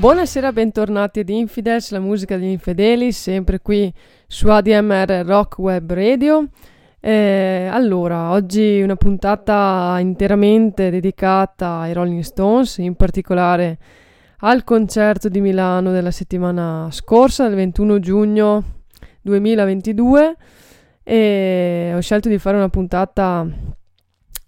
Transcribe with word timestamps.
Buonasera, 0.00 0.50
bentornati 0.50 1.20
ad 1.20 1.28
Infidels, 1.28 1.90
la 1.90 2.00
musica 2.00 2.38
degli 2.38 2.48
infedeli, 2.48 3.12
sempre 3.12 3.60
qui 3.60 3.92
su 4.26 4.48
ADMR 4.48 5.24
Rock 5.26 5.58
Web 5.58 5.92
Radio. 5.92 6.48
Eh, 6.98 7.68
allora, 7.70 8.30
oggi 8.30 8.80
una 8.80 8.96
puntata 8.96 9.98
interamente 10.00 10.88
dedicata 10.88 11.80
ai 11.80 11.92
Rolling 11.92 12.22
Stones, 12.22 12.78
in 12.78 12.94
particolare 12.94 13.76
al 14.38 14.64
concerto 14.64 15.28
di 15.28 15.42
Milano 15.42 15.92
della 15.92 16.10
settimana 16.10 16.88
scorsa, 16.90 17.44
il 17.44 17.54
21 17.54 17.98
giugno 17.98 18.64
2022. 19.20 20.36
E 21.02 21.92
ho 21.94 22.00
scelto 22.00 22.30
di 22.30 22.38
fare 22.38 22.56
una 22.56 22.70
puntata 22.70 23.46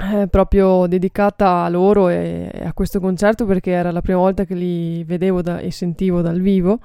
eh, 0.02 0.26
proprio 0.26 0.86
dedicata 0.86 1.62
a 1.62 1.68
loro 1.68 2.08
e, 2.08 2.50
e, 2.52 2.64
a 2.64 2.72
questo 2.72 2.98
concerto 2.98 3.44
perché 3.46 3.70
era 3.70 3.90
la 3.92 4.00
prima 4.00 4.18
volta 4.18 4.44
che 4.44 4.54
li 4.54 5.04
vedevo 5.04 5.42
da, 5.42 5.58
e 5.58 5.70
sentivo 5.70 6.20
dal 6.20 6.40
vivo 6.40 6.80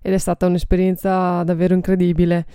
ed 0.00 0.14
è 0.14 0.18
stata 0.18 0.46
un'esperienza 0.46 1.42
davvero 1.42 1.74
incredibile. 1.74 2.46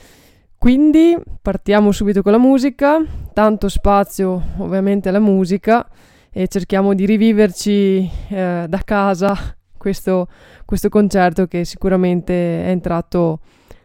Quindi 0.58 1.16
partiamo 1.42 1.92
subito 1.92 2.22
con 2.22 2.32
la 2.32 2.38
musica, 2.38 3.04
tanto 3.34 3.68
spazio 3.68 4.42
ovviamente 4.58 5.10
alla 5.10 5.20
musica 5.20 5.88
e 6.32 6.48
cerchiamo 6.48 6.94
di 6.94 7.06
riviverci 7.06 8.10
eh, 8.30 8.66
da 8.68 8.82
casa 8.84 9.36
questo, 9.78 10.28
questo 10.66 10.90
concerto 10.90 11.46
che 11.46 11.66
sicuramente 11.66 12.66
è 12.66 12.70
entrato 12.70 13.42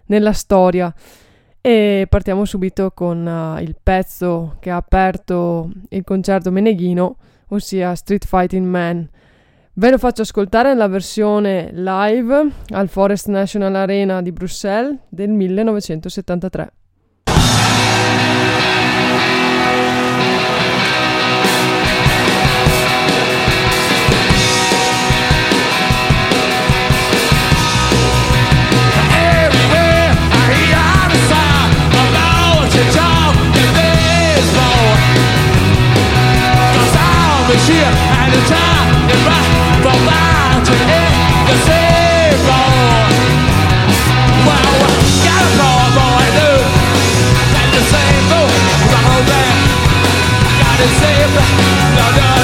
nella 0.07 0.33
storia. 0.33 0.95
E 1.69 2.07
partiamo 2.09 2.47
subito 2.47 2.93
con 2.93 3.27
uh, 3.27 3.61
il 3.61 3.77
pezzo 3.83 4.57
che 4.59 4.71
ha 4.71 4.77
aperto 4.77 5.71
il 5.91 6.03
concerto 6.03 6.51
Meneghino, 6.51 7.17
ossia 7.49 7.95
Street 7.95 8.25
Fighting 8.25 8.65
Man. 8.65 9.07
Ve 9.75 9.91
lo 9.91 9.99
faccio 9.99 10.23
ascoltare 10.23 10.71
nella 10.71 10.87
versione 10.87 11.69
live 11.75 12.51
al 12.71 12.89
Forest 12.89 13.27
National 13.27 13.75
Arena 13.75 14.23
di 14.23 14.33
Bruxelles 14.33 14.97
del 15.11 15.29
1973. 15.29 16.73
Cheer 37.57 37.81
and 37.81 38.33
the 38.35 38.43
time 38.45 39.09
is 39.09 39.21
right 39.25 39.81
from 39.81 39.99
now 40.05 40.61
to 40.69 40.75
end 40.85 41.15
the 41.49 41.57
same 41.65 42.39
road. 42.45 43.15
Well, 44.45 44.77
got 45.25 45.41
a 45.41 45.51
problem, 45.57 46.11
I 46.13 46.29
do. 46.37 46.51
And 47.57 47.71
the 47.73 47.83
same 47.89 48.25
boat, 48.29 48.53
rock 48.93 49.09
on 49.17 49.23
back. 49.25 49.57
Got 50.61 50.79
it 50.85 50.93
safe, 51.01 51.33
no, 51.33 51.45
no, 51.97 52.19
child. 52.19 52.38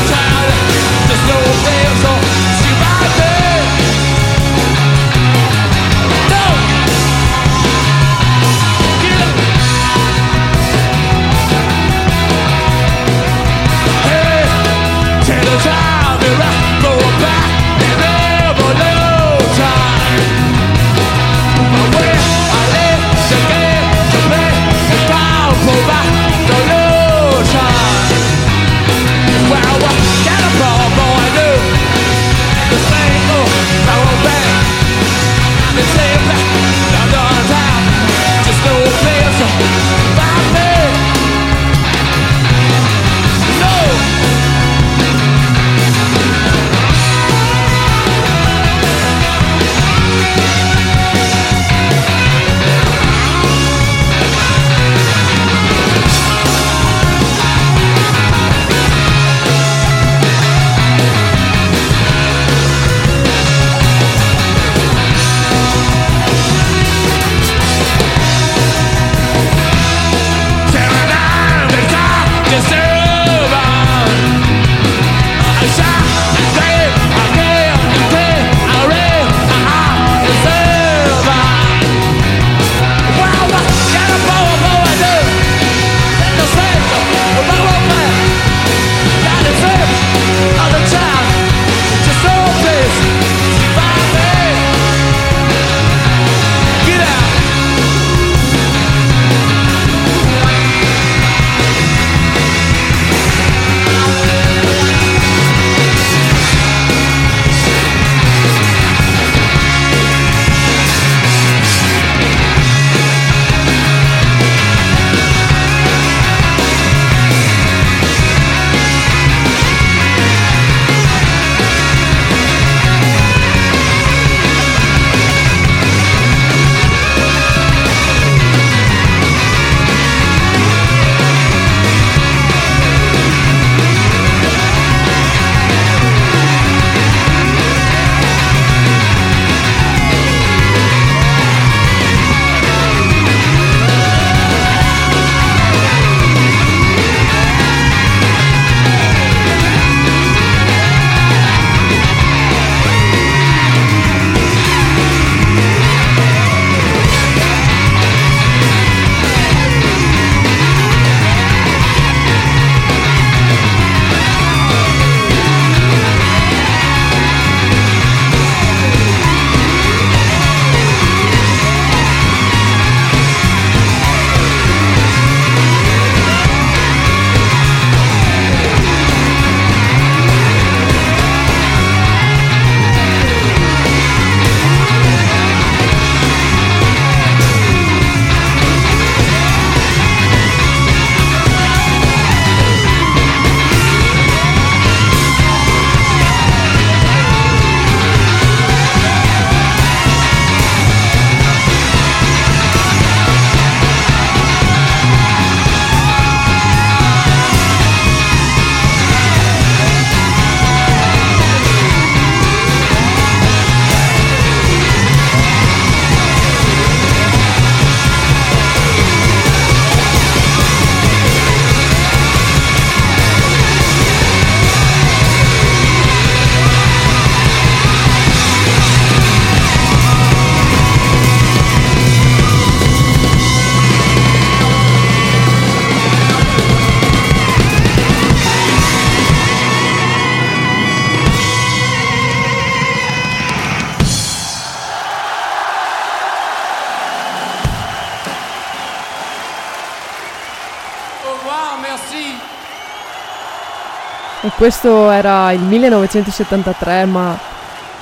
Questo 254.56 255.10
era 255.10 255.50
il 255.52 255.60
1973, 255.60 257.04
ma 257.06 257.36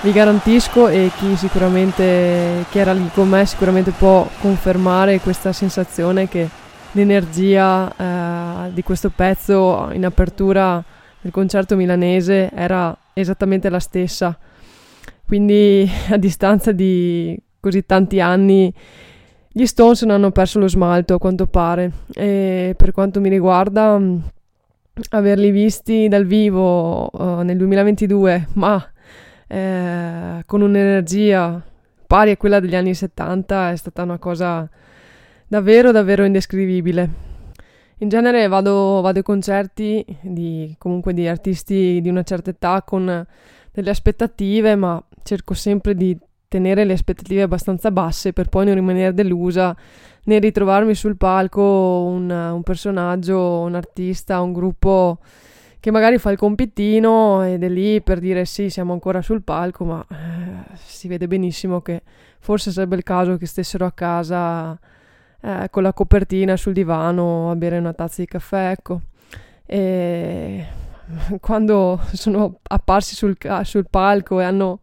vi 0.02 0.12
garantisco 0.12 0.88
e 0.88 1.10
chi 1.16 1.36
sicuramente 1.36 2.64
chi 2.70 2.78
era 2.78 2.92
lì 2.92 3.08
con 3.14 3.28
me 3.28 3.46
sicuramente 3.46 3.92
può 3.92 4.28
confermare 4.40 5.20
questa 5.20 5.52
sensazione 5.52 6.28
che 6.28 6.48
l'energia 6.92 8.66
eh, 8.66 8.72
di 8.72 8.82
questo 8.82 9.10
pezzo 9.10 9.88
in 9.92 10.04
apertura 10.04 10.82
del 11.20 11.30
concerto 11.30 11.76
milanese 11.76 12.50
era 12.52 12.96
esattamente 13.14 13.70
la 13.70 13.80
stessa. 13.80 14.36
Quindi 15.26 15.90
a 16.10 16.16
distanza 16.16 16.72
di 16.72 17.40
così 17.60 17.86
tanti 17.86 18.20
anni 18.20 18.72
gli 19.48 19.66
Stones 19.66 20.02
non 20.02 20.16
hanno 20.16 20.30
perso 20.32 20.58
lo 20.58 20.68
smalto 20.68 21.14
a 21.14 21.18
quanto 21.18 21.46
pare 21.46 21.92
e 22.12 22.74
per 22.76 22.92
quanto 22.92 23.20
mi 23.20 23.28
riguarda 23.28 23.98
averli 25.10 25.50
visti 25.50 26.08
dal 26.08 26.26
vivo 26.26 27.08
uh, 27.10 27.40
nel 27.40 27.56
2022 27.56 28.48
ma 28.54 28.92
eh, 29.46 30.42
con 30.46 30.62
un'energia 30.62 31.62
pari 32.06 32.30
a 32.30 32.36
quella 32.36 32.58
degli 32.58 32.74
anni 32.74 32.94
70 32.94 33.70
è 33.70 33.76
stata 33.76 34.02
una 34.02 34.18
cosa 34.18 34.68
davvero 35.46 35.92
davvero 35.92 36.24
indescrivibile. 36.24 37.10
In 37.98 38.08
genere 38.08 38.48
vado, 38.48 39.02
vado 39.02 39.18
ai 39.18 39.24
concerti 39.24 40.04
di, 40.22 40.74
comunque 40.78 41.12
di 41.12 41.28
artisti 41.28 42.00
di 42.00 42.08
una 42.08 42.22
certa 42.22 42.50
età 42.50 42.82
con 42.82 43.26
delle 43.70 43.90
aspettative, 43.90 44.74
ma 44.74 45.02
cerco 45.22 45.52
sempre 45.52 45.94
di 45.94 46.18
tenere 46.48 46.84
le 46.84 46.94
aspettative 46.94 47.42
abbastanza 47.42 47.90
basse 47.90 48.32
per 48.32 48.48
poi 48.48 48.64
non 48.64 48.74
rimanere 48.74 49.14
delusa 49.14 49.76
nel 50.24 50.40
ritrovarmi 50.40 50.94
sul 50.94 51.16
palco 51.16 51.62
un, 51.62 52.30
un 52.30 52.62
personaggio, 52.62 53.60
un 53.60 53.74
artista, 53.74 54.40
un 54.40 54.52
gruppo 54.52 55.18
che 55.80 55.90
magari 55.90 56.18
fa 56.18 56.30
il 56.30 56.38
compitino 56.38 57.42
ed 57.44 57.64
è 57.64 57.68
lì 57.68 58.00
per 58.02 58.20
dire 58.20 58.44
sì, 58.44 58.70
siamo 58.70 58.92
ancora 58.92 59.20
sul 59.20 59.42
palco, 59.42 59.84
ma 59.84 60.06
eh, 60.08 60.76
si 60.76 61.08
vede 61.08 61.26
benissimo 61.26 61.80
che 61.80 62.02
forse 62.38 62.70
sarebbe 62.70 62.94
il 62.94 63.02
caso 63.02 63.36
che 63.36 63.46
stessero 63.46 63.84
a 63.84 63.90
casa 63.90 64.78
eh, 65.40 65.66
con 65.70 65.82
la 65.82 65.92
copertina 65.92 66.56
sul 66.56 66.72
divano 66.72 67.50
a 67.50 67.56
bere 67.56 67.78
una 67.78 67.92
tazza 67.92 68.20
di 68.20 68.28
caffè, 68.28 68.70
ecco. 68.70 69.00
E 69.66 70.66
quando 71.40 72.00
sono 72.12 72.60
apparsi 72.62 73.16
sul, 73.16 73.36
sul 73.62 73.86
palco 73.90 74.38
e 74.38 74.44
hanno 74.44 74.78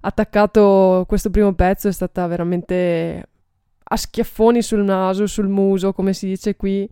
attaccato 0.00 1.04
questo 1.08 1.30
primo 1.30 1.54
pezzo 1.54 1.88
è 1.88 1.92
stata 1.92 2.26
veramente 2.26 3.29
a 3.92 3.96
schiaffoni 3.96 4.62
sul 4.62 4.84
naso, 4.84 5.26
sul 5.26 5.48
muso, 5.48 5.92
come 5.92 6.12
si 6.12 6.26
dice 6.26 6.54
qui 6.54 6.88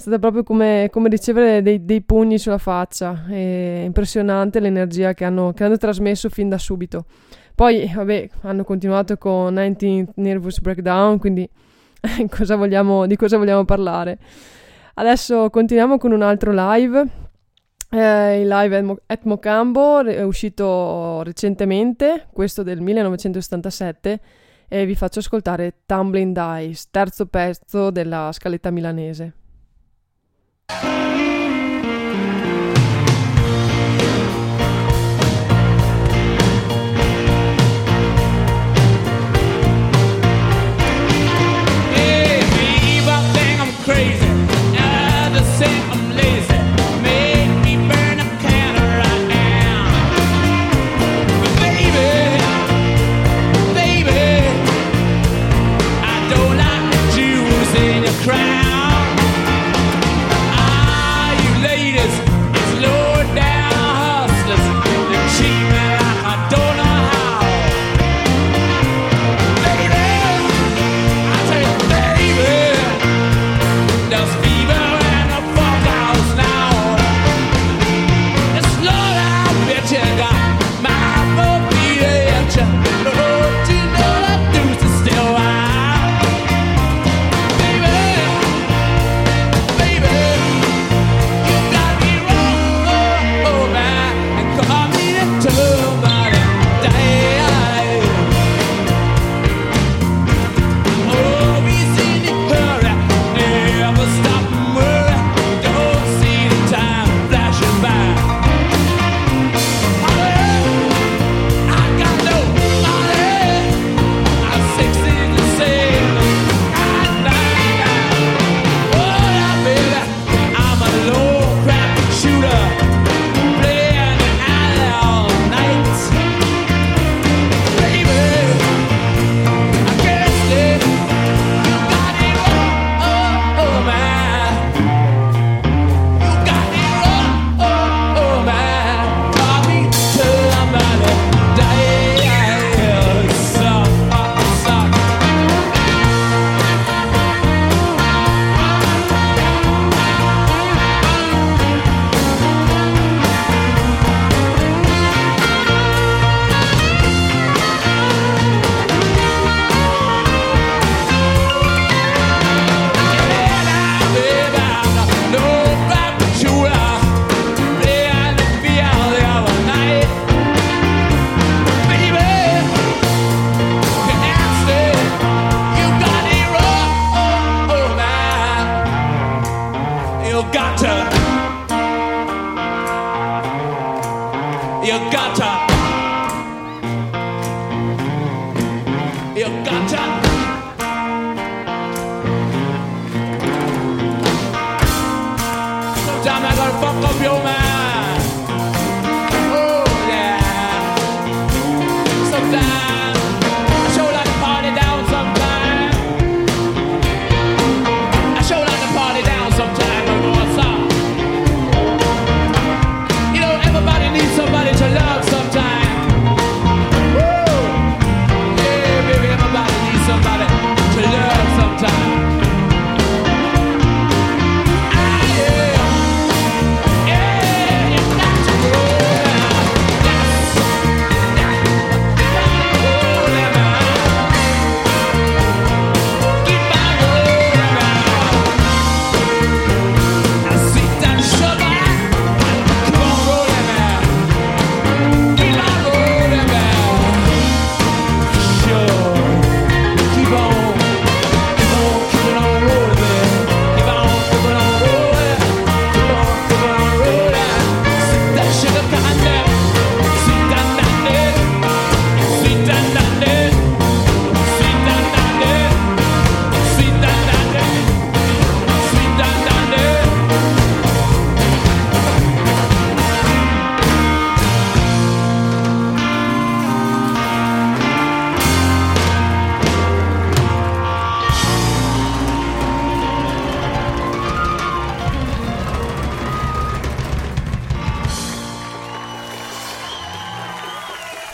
è 0.00 0.02
stata 0.02 0.18
proprio 0.18 0.42
come, 0.42 0.88
come 0.90 1.10
ricevere 1.10 1.60
dei, 1.60 1.84
dei, 1.84 2.00
pugni 2.00 2.38
sulla 2.38 2.56
faccia. 2.56 3.26
È 3.28 3.82
impressionante 3.84 4.58
l'energia 4.58 5.12
che 5.12 5.26
hanno, 5.26 5.52
che 5.52 5.64
hanno 5.64 5.76
trasmesso 5.76 6.30
fin 6.30 6.48
da 6.48 6.56
subito. 6.56 7.04
Poi, 7.54 7.90
vabbè, 7.94 8.28
hanno 8.42 8.64
continuato 8.64 9.18
con 9.18 9.54
19 9.54 10.12
Nervous 10.14 10.60
Breakdown, 10.60 11.18
quindi 11.18 11.46
cosa 12.30 12.56
vogliamo, 12.56 13.06
di 13.06 13.16
cosa 13.16 13.36
vogliamo 13.36 13.66
parlare? 13.66 14.18
Adesso 14.94 15.50
continuiamo 15.50 15.98
con 15.98 16.12
un 16.12 16.22
altro 16.22 16.52
live. 16.54 17.06
Eh, 17.90 18.40
il 18.40 18.48
live 18.48 18.96
at 19.04 19.24
Mocambo 19.24 20.00
è 20.00 20.22
uscito 20.22 21.22
recentemente, 21.24 22.28
questo 22.32 22.62
del 22.62 22.80
1977, 22.80 24.20
e 24.72 24.86
vi 24.86 24.94
faccio 24.94 25.18
ascoltare 25.18 25.80
Tumbling 25.84 26.32
Dice, 26.32 26.86
terzo 26.92 27.26
pezzo 27.26 27.90
della 27.90 28.30
scaletta 28.32 28.70
milanese. 28.70 29.32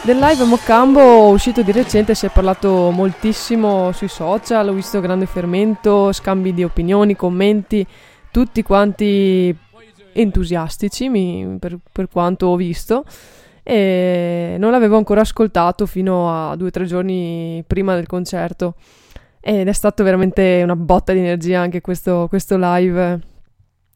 Del 0.07 0.19
live 0.19 0.45
Mocambo 0.45 1.31
uscito 1.31 1.63
di 1.63 1.73
recente 1.73 2.15
si 2.15 2.27
è 2.27 2.31
parlato 2.31 2.93
moltissimo 2.93 3.91
sui 3.91 4.07
social, 4.07 4.69
ho 4.69 4.73
visto 4.73 5.01
grande 5.01 5.27
fermento, 5.27 6.13
scambi 6.13 6.55
di 6.55 6.63
opinioni, 6.63 7.17
commenti, 7.17 7.85
tutti 8.31 8.63
quanti 8.63 9.53
entusiastici 10.13 11.09
mi, 11.09 11.57
per, 11.59 11.79
per, 11.91 12.09
quanto 12.09 12.47
ho 12.47 12.55
visto 12.55 13.05
e 13.65 14.55
non 14.61 14.71
l'avevo 14.71 14.97
ancora 14.97 15.23
ascoltato 15.23 15.87
fino 15.87 16.31
a 16.31 16.55
due 16.55 16.69
o 16.69 16.71
tre 16.71 16.85
giorni 16.85 17.65
prima 17.67 17.97
del 17.97 18.07
concerto. 18.07 18.77
Ed 19.41 19.67
è 19.67 19.73
stato 19.73 20.05
veramente 20.05 20.61
una 20.63 20.77
botta 20.77 21.13
di 21.15 21.19
energia 21.19 21.59
anche 21.59 21.81
questo, 21.81 22.27
questo 22.29 22.57
live. 22.57 23.21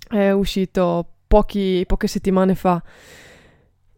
È 0.08 0.30
uscito 0.32 1.06
pochi, 1.28 1.84
poche 1.86 2.08
settimane 2.08 2.56
fa 2.56 2.82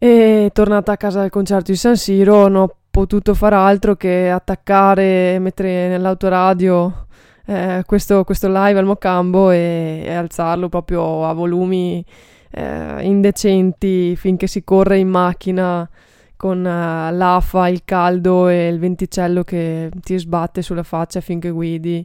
e 0.04 0.50
tornata 0.52 0.90
a 0.90 0.96
casa 0.96 1.20
dal 1.20 1.30
concerto 1.30 1.70
di 1.70 1.76
San 1.76 1.96
Siro 1.96 2.48
non 2.48 2.62
ho 2.62 2.76
potuto 2.90 3.34
far 3.34 3.52
altro 3.52 3.94
che 3.94 4.30
attaccare, 4.30 5.38
mettere 5.38 5.86
nell'autoradio 5.86 7.06
eh, 7.46 7.84
questo, 7.86 8.24
questo, 8.24 8.48
live 8.48 8.80
al 8.80 8.84
Mocambo 8.84 9.52
e, 9.52 10.02
e 10.04 10.12
alzarlo 10.12 10.68
proprio 10.68 11.28
a 11.28 11.32
volumi 11.34 12.04
eh, 12.50 13.04
indecenti 13.04 14.16
finché 14.16 14.48
si 14.48 14.64
corre 14.64 14.98
in 14.98 15.06
macchina 15.06 15.88
con 16.34 16.58
uh, 16.58 17.14
l'afa, 17.14 17.68
il 17.68 17.82
caldo 17.84 18.48
e 18.48 18.66
il 18.66 18.80
venticello 18.80 19.44
che 19.44 19.88
ti 20.00 20.18
sbatte 20.18 20.62
sulla 20.62 20.82
faccia 20.82 21.20
finché 21.20 21.50
guidi. 21.50 22.04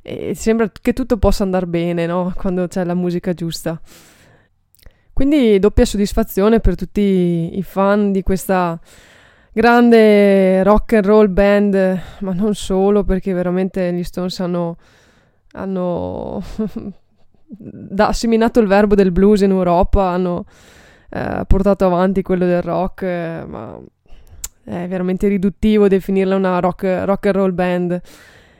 E 0.00 0.36
sembra 0.36 0.70
che 0.80 0.92
tutto 0.92 1.16
possa 1.16 1.42
andare 1.42 1.66
bene, 1.66 2.06
no? 2.06 2.32
Quando 2.36 2.68
c'è 2.68 2.84
la 2.84 2.94
musica 2.94 3.34
giusta. 3.34 3.80
Quindi 5.20 5.58
doppia 5.58 5.84
soddisfazione 5.84 6.60
per 6.60 6.76
tutti 6.76 7.50
i 7.58 7.62
fan 7.62 8.10
di 8.10 8.22
questa 8.22 8.80
grande 9.52 10.62
rock 10.62 10.94
and 10.94 11.04
roll 11.04 11.30
band, 11.30 12.00
ma 12.20 12.32
non 12.32 12.54
solo, 12.54 13.04
perché 13.04 13.34
veramente 13.34 13.92
gli 13.92 14.02
Stones 14.02 14.40
hanno, 14.40 14.78
hanno 15.52 16.42
da, 17.44 18.14
seminato 18.14 18.60
il 18.60 18.66
verbo 18.66 18.94
del 18.94 19.12
blues 19.12 19.42
in 19.42 19.50
Europa, 19.50 20.04
hanno 20.04 20.46
eh, 21.10 21.44
portato 21.46 21.84
avanti 21.84 22.22
quello 22.22 22.46
del 22.46 22.62
rock, 22.62 23.02
eh, 23.02 23.44
ma 23.46 23.78
è 24.64 24.88
veramente 24.88 25.28
riduttivo 25.28 25.86
definirla 25.86 26.34
una 26.34 26.60
rock, 26.60 27.02
rock, 27.04 27.26
and 27.26 27.34
roll 27.34 27.52
band. 27.52 28.00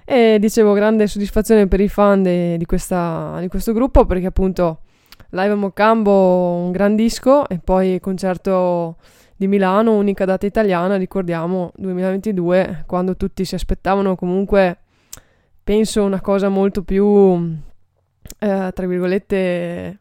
E 0.04 0.36
dicevo, 0.38 0.74
grande 0.74 1.06
soddisfazione 1.06 1.66
per 1.68 1.80
i 1.80 1.88
fan 1.88 2.22
de, 2.22 2.58
di, 2.58 2.66
questa, 2.66 3.38
di 3.40 3.48
questo 3.48 3.72
gruppo, 3.72 4.04
perché 4.04 4.26
appunto 4.26 4.80
Live 5.32 5.52
a 5.52 5.54
Mocambo, 5.54 6.56
un 6.56 6.72
gran 6.72 6.96
disco 6.96 7.48
e 7.48 7.60
poi 7.60 8.00
concerto 8.00 8.96
di 9.36 9.46
Milano, 9.46 9.94
unica 9.94 10.24
data 10.24 10.44
italiana, 10.44 10.96
ricordiamo 10.96 11.70
2022, 11.76 12.82
quando 12.84 13.16
tutti 13.16 13.44
si 13.44 13.54
aspettavano 13.54 14.16
comunque, 14.16 14.78
penso, 15.62 16.02
una 16.02 16.20
cosa 16.20 16.48
molto 16.48 16.82
più, 16.82 17.58
eh, 18.40 18.70
tra 18.74 18.86
virgolette, 18.88 20.00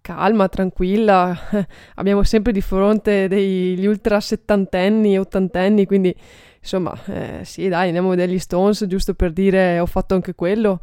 calma, 0.00 0.48
tranquilla. 0.48 1.36
Abbiamo 1.96 2.22
sempre 2.22 2.52
di 2.52 2.62
fronte 2.62 3.28
degli 3.28 3.84
ultra 3.84 4.20
settantenni 4.20 5.12
e 5.12 5.18
ottantenni, 5.18 5.84
quindi 5.84 6.16
insomma, 6.58 6.98
eh, 7.08 7.40
sì, 7.44 7.68
dai, 7.68 7.88
andiamo 7.88 8.08
a 8.08 8.10
vedere 8.12 8.32
gli 8.32 8.38
Stones, 8.38 8.86
giusto 8.86 9.12
per 9.12 9.32
dire 9.32 9.78
ho 9.80 9.86
fatto 9.86 10.14
anche 10.14 10.34
quello, 10.34 10.80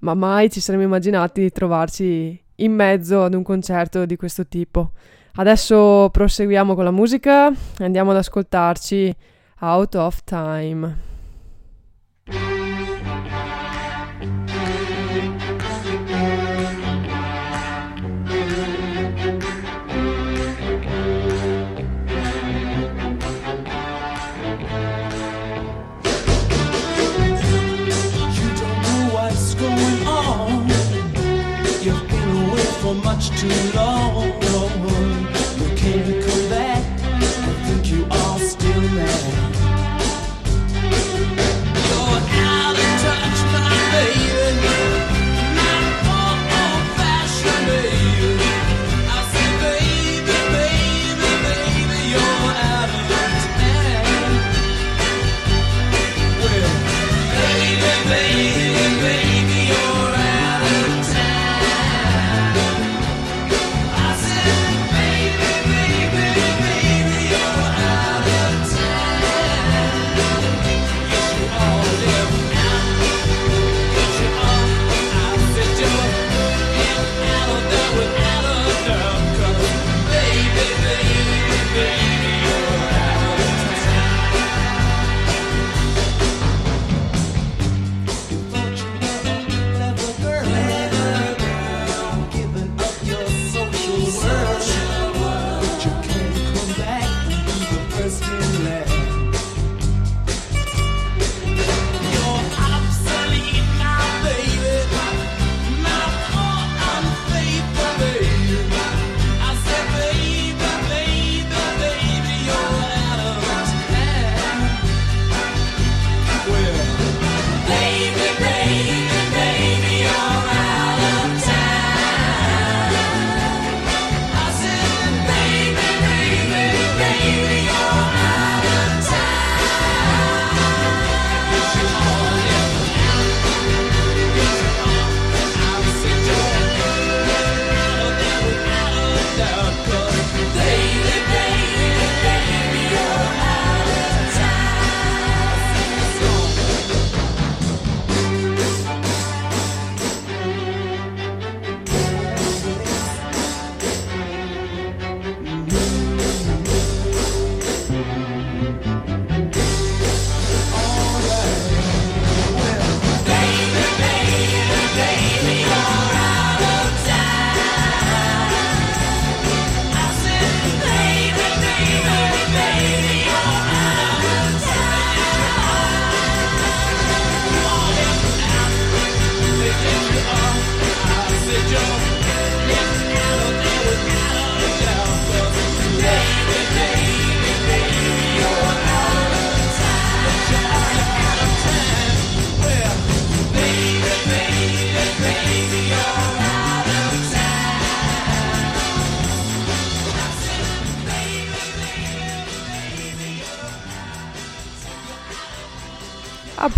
ma 0.00 0.14
mai 0.14 0.48
ci 0.48 0.60
saremmo 0.60 0.84
immaginati 0.84 1.40
di 1.40 1.50
trovarci 1.50 2.41
in 2.56 2.72
mezzo 2.72 3.24
ad 3.24 3.34
un 3.34 3.42
concerto 3.42 4.04
di 4.04 4.16
questo 4.16 4.46
tipo. 4.46 4.92
Adesso 5.34 6.10
proseguiamo 6.10 6.74
con 6.74 6.84
la 6.84 6.90
musica, 6.90 7.50
andiamo 7.78 8.10
ad 8.10 8.18
ascoltarci 8.18 9.14
Out 9.60 9.94
of 9.94 10.24
Time. 10.24 11.11
Much 32.90 33.30
too 33.38 33.48
long. 33.74 34.26
You 35.58 35.76
can't 35.76 36.24
come 36.24 36.41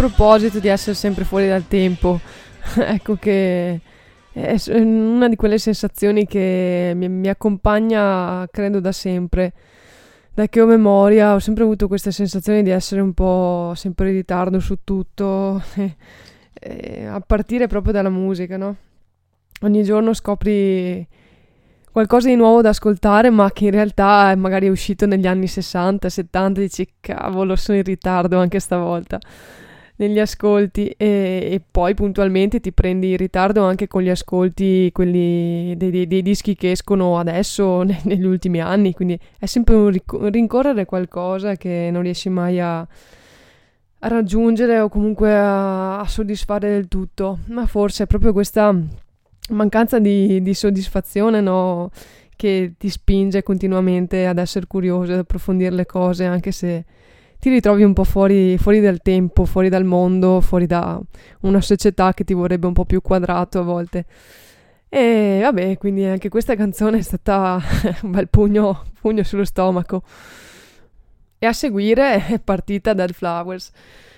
proposito 0.09 0.59
di 0.59 0.69
essere 0.69 0.95
sempre 0.95 1.25
fuori 1.25 1.49
dal 1.49 1.67
tempo, 1.67 2.21
ecco 2.77 3.17
che 3.17 3.81
è 4.33 4.57
una 4.69 5.29
di 5.29 5.37
quelle 5.37 5.59
sensazioni 5.59 6.27
che 6.27 6.93
mi, 6.95 7.09
mi, 7.09 7.29
accompagna, 7.29 8.47
credo, 8.51 8.81
da 8.81 8.93
sempre. 8.93 9.53
Da 10.35 10.49
che 10.49 10.61
ho 10.61 10.67
memoria 10.67 11.35
ho 11.35 11.39
sempre 11.39 11.63
avuto 11.63 11.87
questa 11.87 12.11
sensazione 12.11 12.63
di 12.63 12.71
essere 12.71 13.01
un 13.01 13.15
po' 13.15 13.73
sempre 13.77 14.09
in 14.09 14.17
ritardo 14.17 14.59
su 14.59 14.79
tutto, 14.83 15.63
a 17.09 17.21
partire 17.21 17.67
proprio 17.69 17.93
dalla 17.93 18.11
musica, 18.11 18.57
no? 18.57 18.77
Ogni 19.63 19.85
giorno 19.85 20.13
scopri 20.13 21.07
qualcosa 21.93 22.27
di 22.29 22.35
nuovo 22.35 22.61
da 22.61 22.71
ascoltare, 22.71 23.31
ma 23.31 23.51
che 23.53 23.67
in 23.67 23.71
realtà 23.71 24.33
è 24.33 24.35
magari 24.35 24.69
uscito 24.69 25.07
negli 25.07 25.29
anni 25.29 25.47
60, 25.47 26.09
70, 26.09 26.61
dici 26.61 26.89
cavolo, 27.01 27.55
sono 27.55 27.79
in 27.79 27.85
ritardo 27.85 28.39
anche 28.39 28.59
stavolta 28.59 29.21
negli 29.97 30.19
ascolti 30.19 30.89
e, 30.89 30.97
e, 31.53 31.63
poi 31.71 31.95
puntualmente 31.95 32.59
ti 32.59 32.73
prendi 32.73 33.13
in 33.13 33.17
ritardo 33.17 33.63
anche 33.63 33.87
con 33.87 34.03
gli 34.03 34.09
ascolti 34.09 34.91
quelli 34.93 35.77
dei, 35.77 35.91
dei, 35.91 36.07
dei 36.09 36.23
dischi 36.23 36.57
che 36.57 36.73
escono 36.73 37.19
adesso 37.19 37.83
ne, 37.85 38.01
negli 38.05 38.25
ultimi 38.25 38.61
anni 38.61 38.93
quindi 38.93 39.19
è 39.39 39.47
sempre 39.47 39.77
un, 39.77 39.91
ric- 39.91 40.19
rincorrere 40.21 40.85
qualcosa 40.85 41.55
che 41.55 41.91
non 41.93 42.03
riesci 42.03 42.29
mai 42.29 42.59
a, 42.59 42.79
a 42.81 44.09
raggiungere 44.09 44.81
o 44.81 44.89
comunque 44.89 45.33
a, 45.33 46.01
a, 46.01 46.07
soddisfare 46.09 46.71
del 46.71 46.89
tutto 46.89 47.39
ma 47.47 47.67
forse 47.67 48.05
è 48.05 48.07
proprio 48.07 48.33
questa 48.33 48.77
mancanza 49.51 50.01
di, 50.01 50.43
di 50.43 50.55
soddisfazione 50.55 51.41
no? 51.41 51.91
che 52.35 52.75
ti 52.77 52.89
spinge 52.89 53.45
continuamente 53.45 54.27
ad 54.27 54.39
essere 54.39 54.67
curioso 54.67 55.13
ad 55.13 55.19
approfondire 55.19 55.71
le 55.71 55.87
cose 55.87 56.25
anche 56.25 56.51
se 56.51 56.85
ti 57.45 57.51
ritrovi 57.51 57.83
un 57.83 57.93
po' 57.93 58.05
fuori, 58.05 58.57
fuori 58.57 58.81
dal 58.81 59.03
tempo, 59.03 59.45
fuori 59.45 59.69
dal 59.69 59.85
mondo, 59.85 60.41
fuori 60.41 60.65
da 60.65 60.99
una 61.41 61.61
società 61.61 62.15
che 62.15 62.25
ti 62.25 62.33
vorrebbe 62.33 62.67
un 62.67 62.73
po' 62.73 62.87
più 62.87 63.03
quadrato 63.03 63.59
a 63.59 63.63
volte. 63.63 64.07
E 64.89 65.41
vabbè, 65.43 65.77
quindi 65.77 66.07
anche 66.07 66.31
questa 66.31 66.57
canzone 66.57 66.97
è 66.97 67.03
stata 67.03 67.61
un 68.01 68.13
bel 68.13 68.31
pugno, 68.31 68.85
pugno 68.99 69.23
sullo 69.25 69.45
stomaco. 69.45 70.05
E 71.39 71.45
a 71.45 71.53
seguire 71.53 72.29
è 72.29 72.39
partita 72.39 72.95
Dead 72.95 73.13
Flowers. 73.13 73.73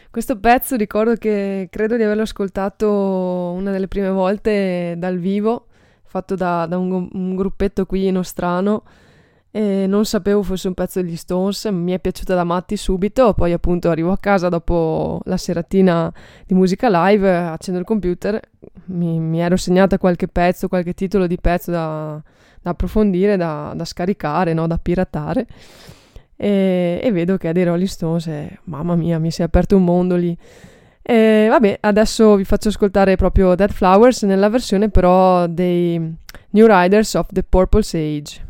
Questo 0.09 0.39
pezzo 0.39 0.77
ricordo 0.77 1.17
che 1.17 1.67
credo 1.69 1.97
di 1.97 2.05
averlo 2.05 2.23
ascoltato 2.23 2.89
una 3.57 3.73
delle 3.73 3.89
prime 3.89 4.11
volte 4.11 4.95
dal 4.99 5.19
vivo, 5.19 5.67
fatto 6.05 6.37
da, 6.37 6.67
da 6.67 6.79
un, 6.79 7.09
un 7.11 7.35
gruppetto 7.35 7.87
qui 7.87 8.09
nostrano 8.13 8.85
e 9.57 9.87
non 9.87 10.05
sapevo 10.05 10.43
fosse 10.43 10.69
un 10.69 10.75
pezzo 10.75 11.01
degli 11.01 11.17
Stones, 11.17 11.65
mi 11.65 11.93
è 11.93 11.99
piaciuta 11.99 12.35
da 12.35 12.45
matti 12.45 12.77
subito, 12.77 13.33
poi 13.33 13.55
appunto 13.55 13.89
arrivo 13.89 14.13
a 14.13 14.19
casa 14.19 14.51
dopo 14.51 15.23
la 15.25 15.39
seratina 15.39 16.13
di 16.45 16.53
musica 16.53 16.91
live, 16.91 17.35
accendo 17.35 17.81
il 17.81 17.87
computer, 17.87 18.39
mi, 18.89 19.19
mi 19.19 19.41
ero 19.41 19.57
segnata 19.57 19.97
qualche 19.97 20.29
pezzo, 20.29 20.69
qualche 20.69 20.93
titolo 20.93 21.27
di 21.27 21.39
pezzo 21.41 21.71
da, 21.71 22.23
da 22.61 22.71
approfondire, 22.71 23.39
da, 23.39 23.73
da 23.75 23.87
scaricare, 23.87 24.53
no? 24.53 24.67
da 24.67 24.77
piratare 24.77 25.47
e, 26.37 27.01
e, 27.03 27.11
vedo 27.13 27.39
che 27.39 27.49
è 27.49 27.53
dei 27.53 27.65
Rolling 27.65 27.89
Stones 27.89 28.27
e 28.27 28.59
mamma 28.65 28.95
mia 28.95 29.19
mi 29.19 29.31
si 29.31 29.41
è 29.41 29.45
aperto 29.45 29.75
un 29.75 29.85
mondo 29.85 30.17
lì. 30.17 30.37
E 31.01 31.47
vabbè, 31.49 31.79
adesso 31.81 32.35
vi 32.35 32.45
faccio 32.45 32.69
ascoltare 32.69 33.17
proprio 33.17 33.55
Dead 33.55 33.71
Flowers 33.71 34.25
nella 34.25 34.51
versione 34.51 34.91
però 34.91 35.47
dei 35.47 35.99
New 36.51 36.67
Riders 36.69 37.15
of 37.15 37.29
the 37.31 37.43
Purple 37.43 37.83
Sage. 37.83 38.46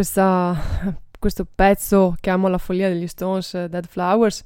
Questa, 0.00 0.58
questo 1.18 1.46
pezzo 1.54 2.16
che 2.20 2.30
amo 2.30 2.48
la 2.48 2.56
follia 2.56 2.88
degli 2.88 3.06
Stones, 3.06 3.66
Dead 3.66 3.86
Flowers, 3.86 4.42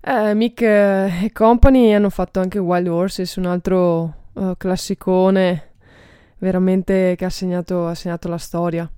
eh, 0.00 0.32
Mick 0.32 0.62
e 0.62 1.30
company 1.34 1.92
hanno 1.92 2.08
fatto 2.08 2.40
anche 2.40 2.58
Wild 2.58 2.88
Horses, 2.88 3.36
un 3.36 3.44
altro 3.44 4.14
uh, 4.32 4.56
classicone 4.56 5.72
veramente 6.38 7.16
che 7.18 7.26
ha 7.26 7.28
segnato, 7.28 7.86
ha 7.86 7.94
segnato 7.94 8.28
la 8.28 8.38
storia. 8.38 8.90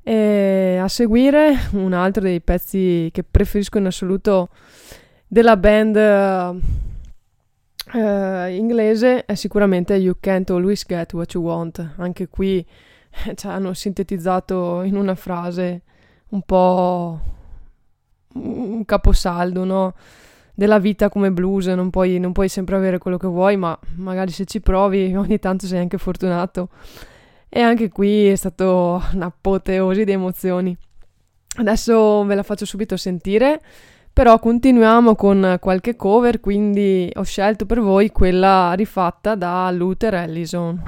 E 0.00 0.78
a 0.80 0.86
seguire 0.86 1.56
un 1.72 1.92
altro 1.92 2.22
dei 2.22 2.40
pezzi 2.40 3.10
che 3.12 3.24
preferisco 3.24 3.78
in 3.78 3.86
assoluto 3.86 4.50
della 5.26 5.56
band 5.56 5.96
uh, 5.96 7.98
uh, 7.98 8.48
inglese 8.48 9.24
è 9.24 9.34
sicuramente 9.34 9.94
You 9.94 10.18
Can't 10.20 10.50
Always 10.50 10.84
Get 10.86 11.14
What 11.14 11.32
You 11.32 11.42
Want. 11.42 11.94
Anche 11.96 12.28
qui 12.28 12.64
cioè, 13.34 13.52
hanno 13.52 13.72
sintetizzato 13.74 14.82
in 14.82 14.96
una 14.96 15.14
frase 15.14 15.82
un 16.30 16.42
po' 16.42 17.20
un 18.34 18.84
caposaldo, 18.84 19.64
no? 19.64 19.94
Della 20.54 20.78
vita 20.78 21.08
come 21.08 21.32
blues, 21.32 21.66
non 21.66 21.90
puoi, 21.90 22.18
non 22.18 22.32
puoi 22.32 22.48
sempre 22.48 22.76
avere 22.76 22.98
quello 22.98 23.16
che 23.16 23.26
vuoi, 23.26 23.56
ma 23.56 23.76
magari 23.96 24.30
se 24.30 24.44
ci 24.44 24.60
provi 24.60 25.14
ogni 25.16 25.38
tanto 25.38 25.66
sei 25.66 25.80
anche 25.80 25.98
fortunato. 25.98 26.68
E 27.48 27.60
anche 27.60 27.88
qui 27.88 28.26
è 28.26 28.34
stato 28.34 29.02
un'apoteosi 29.12 30.04
di 30.04 30.12
emozioni. 30.12 30.76
Adesso 31.56 32.24
ve 32.24 32.34
la 32.34 32.42
faccio 32.42 32.64
subito 32.64 32.96
sentire, 32.96 33.60
però 34.12 34.40
continuiamo 34.40 35.14
con 35.14 35.58
qualche 35.60 35.94
cover, 35.94 36.40
quindi 36.40 37.08
ho 37.14 37.22
scelto 37.22 37.64
per 37.64 37.80
voi 37.80 38.10
quella 38.10 38.72
rifatta 38.72 39.36
da 39.36 39.70
Luther 39.70 40.14
Allison. 40.14 40.82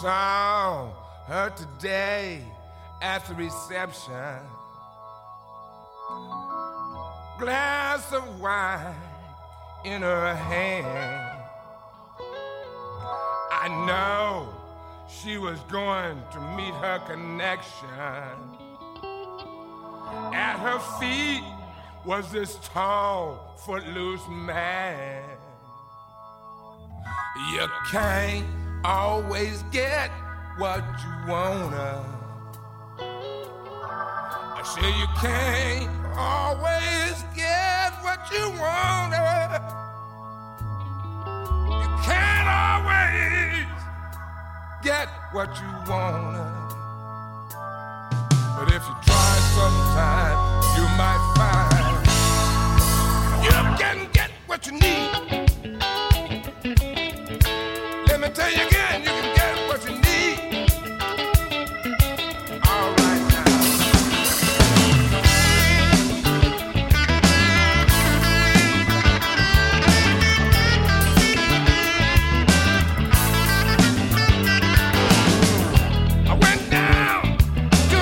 Saw 0.00 0.88
her 1.26 1.50
today 1.50 2.40
at 3.02 3.26
the 3.26 3.34
reception. 3.34 4.38
Glass 7.38 8.10
of 8.12 8.40
wine 8.40 8.94
in 9.84 10.00
her 10.00 10.34
hand. 10.34 11.42
I 13.52 13.68
know 13.86 14.48
she 15.06 15.36
was 15.36 15.58
going 15.70 16.22
to 16.32 16.40
meet 16.56 16.74
her 16.74 16.98
connection. 17.06 17.88
At 20.32 20.56
her 20.60 20.78
feet 20.98 21.44
was 22.06 22.32
this 22.32 22.56
tall, 22.72 23.54
footloose 23.66 24.26
man. 24.28 25.24
You 27.52 27.68
can't 27.90 28.59
always 28.84 29.62
get 29.70 30.10
what 30.56 30.82
you 31.02 31.30
wanna. 31.30 32.04
I 32.98 34.62
say 34.62 34.88
you 34.98 35.06
can't 35.20 35.88
always 36.16 37.24
get 37.34 37.92
what 38.02 38.20
you 38.30 38.50
wanna. 38.58 39.60
You 41.82 41.88
can't 42.04 42.48
always 42.48 43.66
get 44.82 45.08
what 45.32 45.48
you 45.60 45.70
wanna. 45.90 46.46
But 48.56 48.68
if 48.68 48.82
you 48.86 48.94
try 49.02 49.32
sometime, 49.56 50.38
you 50.76 50.84
might 50.96 51.22
find 51.36 51.70
you 53.44 53.76
can 53.78 54.08
get 54.12 54.30
what 54.46 54.66
you 54.66 54.72
need. 54.72 55.10
Let 58.06 58.20
me 58.20 58.28
tell 58.28 58.50
you 58.52 58.69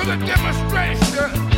a 0.09 0.17
demonstration. 0.17 1.48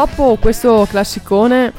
Dopo 0.00 0.36
questo 0.36 0.86
classicone, 0.88 1.74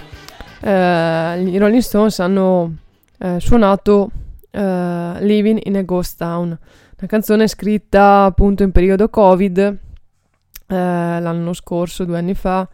eh, 0.62 1.42
i 1.42 1.58
Rolling 1.58 1.82
Stones 1.82 2.20
hanno 2.20 2.76
eh, 3.18 3.40
suonato 3.40 4.12
eh, 4.52 5.16
Living 5.22 5.60
in 5.64 5.76
a 5.78 5.82
Ghost 5.82 6.20
Town, 6.20 6.50
una 6.50 7.08
canzone 7.08 7.48
scritta 7.48 8.26
appunto 8.26 8.62
in 8.62 8.72
periodo 8.72 9.10
Covid 9.10 9.58
eh, 9.58 9.76
l'anno 10.68 11.54
scorso, 11.54 12.06
due 12.06 12.20
anni 12.20 12.36
fa, 12.36 12.70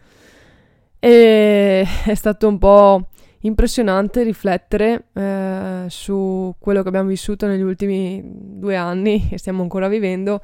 e 0.98 1.86
è 2.04 2.14
stato 2.14 2.46
un 2.46 2.58
po' 2.58 3.08
impressionante 3.40 4.24
riflettere 4.24 5.04
eh, 5.14 5.84
su 5.88 6.54
quello 6.58 6.82
che 6.82 6.88
abbiamo 6.88 7.08
vissuto 7.08 7.46
negli 7.46 7.62
ultimi 7.62 8.20
due 8.22 8.76
anni 8.76 9.30
e 9.30 9.38
stiamo 9.38 9.62
ancora 9.62 9.88
vivendo 9.88 10.42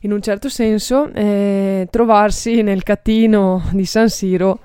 in 0.00 0.12
un 0.12 0.20
certo 0.20 0.48
senso, 0.48 1.12
eh, 1.12 1.88
trovarsi 1.90 2.62
nel 2.62 2.82
catino 2.82 3.62
di 3.72 3.84
San 3.84 4.08
Siro 4.08 4.60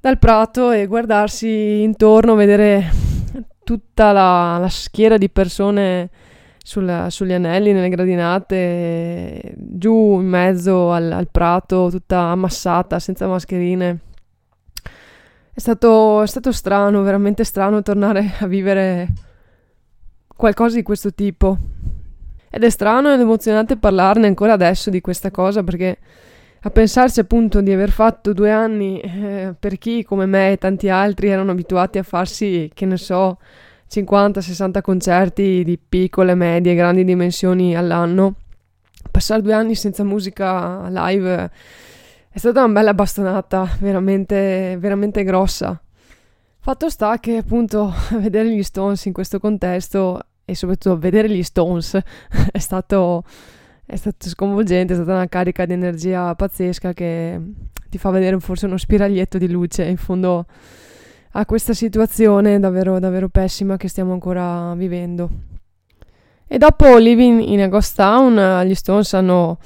dal 0.00 0.18
prato 0.18 0.70
e 0.70 0.86
guardarsi 0.86 1.82
intorno, 1.82 2.34
vedere 2.34 2.90
tutta 3.64 4.12
la, 4.12 4.58
la 4.58 4.68
schiera 4.68 5.18
di 5.18 5.28
persone 5.28 6.10
sulla, 6.62 7.10
sugli 7.10 7.32
anelli, 7.32 7.72
nelle 7.72 7.88
gradinate, 7.88 9.54
giù 9.56 10.18
in 10.20 10.26
mezzo 10.26 10.92
al, 10.92 11.12
al 11.12 11.28
prato, 11.30 11.88
tutta 11.90 12.18
ammassata, 12.18 12.98
senza 12.98 13.26
mascherine. 13.26 13.98
È 15.52 15.58
stato, 15.58 16.22
è 16.22 16.26
stato 16.26 16.52
strano, 16.52 17.02
veramente 17.02 17.44
strano 17.44 17.82
tornare 17.82 18.32
a 18.38 18.46
vivere 18.46 19.08
qualcosa 20.34 20.76
di 20.76 20.82
questo 20.82 21.12
tipo. 21.12 21.58
Ed 22.50 22.64
è 22.64 22.70
strano 22.70 23.12
ed 23.12 23.20
emozionante 23.20 23.76
parlarne 23.76 24.26
ancora 24.26 24.54
adesso 24.54 24.90
di 24.90 25.00
questa 25.00 25.30
cosa 25.30 25.62
perché 25.62 25.98
a 26.62 26.70
pensarsi 26.70 27.20
appunto 27.20 27.60
di 27.60 27.72
aver 27.72 27.90
fatto 27.90 28.32
due 28.32 28.50
anni 28.50 29.00
eh, 29.00 29.54
per 29.58 29.78
chi 29.78 30.02
come 30.02 30.26
me 30.26 30.52
e 30.52 30.56
tanti 30.58 30.88
altri 30.88 31.28
erano 31.28 31.52
abituati 31.52 31.98
a 31.98 32.02
farsi, 32.02 32.70
che 32.74 32.84
ne 32.86 32.96
so, 32.96 33.38
50-60 33.88 34.80
concerti 34.82 35.64
di 35.64 35.78
piccole, 35.78 36.34
medie, 36.34 36.74
grandi 36.74 37.04
dimensioni 37.04 37.76
all'anno, 37.76 38.34
passare 39.10 39.42
due 39.42 39.54
anni 39.54 39.74
senza 39.74 40.04
musica 40.04 40.88
live 40.88 41.50
è 42.32 42.38
stata 42.38 42.62
una 42.62 42.72
bella 42.72 42.94
bastonata, 42.94 43.68
veramente, 43.80 44.76
veramente 44.78 45.24
grossa. 45.24 45.80
Fatto 46.60 46.88
sta 46.88 47.18
che 47.18 47.38
appunto 47.38 47.92
vedere 48.20 48.50
gli 48.50 48.62
Stones 48.62 49.04
in 49.06 49.12
questo 49.12 49.40
contesto 49.40 50.20
e 50.50 50.54
soprattutto 50.56 50.98
vedere 50.98 51.30
gli 51.30 51.42
Stones 51.42 51.96
è 52.50 52.58
stato, 52.58 53.24
è 53.86 53.96
stato 53.96 54.28
sconvolgente, 54.28 54.92
è 54.92 54.96
stata 54.96 55.12
una 55.12 55.28
carica 55.28 55.64
di 55.64 55.72
energia 55.72 56.34
pazzesca 56.34 56.92
che 56.92 57.40
ti 57.88 57.98
fa 57.98 58.10
vedere 58.10 58.38
forse 58.40 58.66
uno 58.66 58.76
spiraglietto 58.76 59.38
di 59.38 59.48
luce 59.48 59.84
in 59.84 59.96
fondo 59.96 60.46
a 61.32 61.46
questa 61.46 61.74
situazione 61.74 62.58
davvero, 62.58 62.98
davvero 62.98 63.28
pessima 63.28 63.76
che 63.76 63.88
stiamo 63.88 64.12
ancora 64.12 64.74
vivendo. 64.74 65.30
E 66.46 66.58
dopo 66.58 66.96
Living 66.96 67.40
in 67.40 67.60
a 67.60 67.68
Ghost 67.68 67.94
Town, 67.94 68.66
gli 68.66 68.74
Stones 68.74 69.14
hanno 69.14 69.58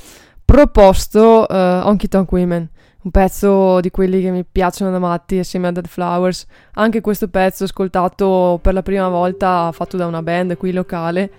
proposto 0.45 1.47
uh, 1.49 1.87
Honky 1.87 2.09
Tonk 2.09 2.31
Women 2.31 2.69
un 3.05 3.11
pezzo 3.11 3.81
di 3.81 3.91
quelli 3.91 4.23
che 4.23 4.31
mi 4.31 4.45
piacciono 4.51 4.91
da 4.91 4.99
matti 4.99 5.39
assieme 5.39 5.69
a 5.69 5.73
Dead 5.73 5.87
Flowers. 5.87 6.47
Anche 6.75 7.03
questo 7.03 7.29
pezzo 7.29 7.65
ascoltato 7.65 8.59
per 8.63 8.73
la 8.73 8.83
prima 8.83 9.09
volta 9.09 9.71
fatto 9.73 9.97
da 9.97 10.07
una 10.07 10.23
band 10.23 10.57
qui 10.57 10.73
locale. 10.73 11.31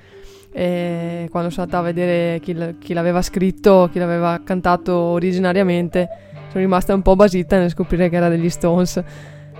E 0.51 1.27
quando 1.31 1.49
sono 1.49 1.63
andata 1.63 1.81
a 1.81 1.85
vedere 1.85 2.39
chi, 2.39 2.53
l- 2.53 2.77
chi 2.79 2.93
l'aveva 2.93 3.21
scritto, 3.21 3.89
chi 3.91 3.99
l'aveva 3.99 4.41
cantato 4.43 4.93
originariamente, 4.93 6.07
sono 6.49 6.63
rimasta 6.63 6.93
un 6.93 7.01
po' 7.01 7.15
basita 7.15 7.57
nel 7.57 7.71
scoprire 7.71 8.09
che 8.09 8.15
era 8.15 8.29
degli 8.29 8.49
Stones. 8.49 9.03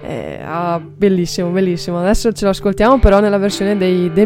Eh, 0.01 0.39
ah, 0.45 0.79
bellissimo, 0.79 1.49
bellissimo. 1.49 1.99
Adesso 1.99 2.31
ce 2.33 2.45
lo 2.45 2.51
ascoltiamo 2.51 2.99
però 2.99 3.19
nella 3.19 3.39
versione 3.39 3.75
dei 3.75 4.11
The 4.13 4.25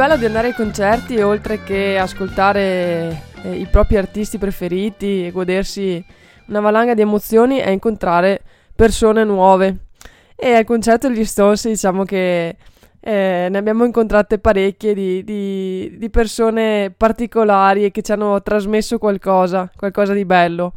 bello 0.00 0.16
di 0.16 0.24
andare 0.24 0.46
ai 0.46 0.54
concerti, 0.54 1.20
oltre 1.20 1.62
che 1.62 1.98
ascoltare 1.98 3.24
eh, 3.42 3.54
i 3.54 3.66
propri 3.66 3.98
artisti 3.98 4.38
preferiti 4.38 5.26
e 5.26 5.30
godersi 5.30 6.02
una 6.46 6.60
valanga 6.60 6.94
di 6.94 7.02
emozioni 7.02 7.58
è 7.58 7.68
incontrare 7.68 8.40
persone 8.74 9.24
nuove. 9.24 9.88
E 10.36 10.54
al 10.54 10.64
concerto 10.64 11.06
degli 11.06 11.26
Stones 11.26 11.68
diciamo 11.68 12.04
che 12.04 12.56
eh, 12.98 13.48
ne 13.50 13.58
abbiamo 13.58 13.84
incontrate 13.84 14.38
parecchie 14.38 14.94
di, 14.94 15.22
di, 15.22 15.94
di, 15.98 16.08
persone 16.08 16.94
particolari 16.96 17.84
e 17.84 17.90
che 17.90 18.00
ci 18.00 18.12
hanno 18.12 18.40
trasmesso 18.40 18.96
qualcosa, 18.96 19.70
qualcosa 19.76 20.14
di 20.14 20.24
bello. 20.24 20.72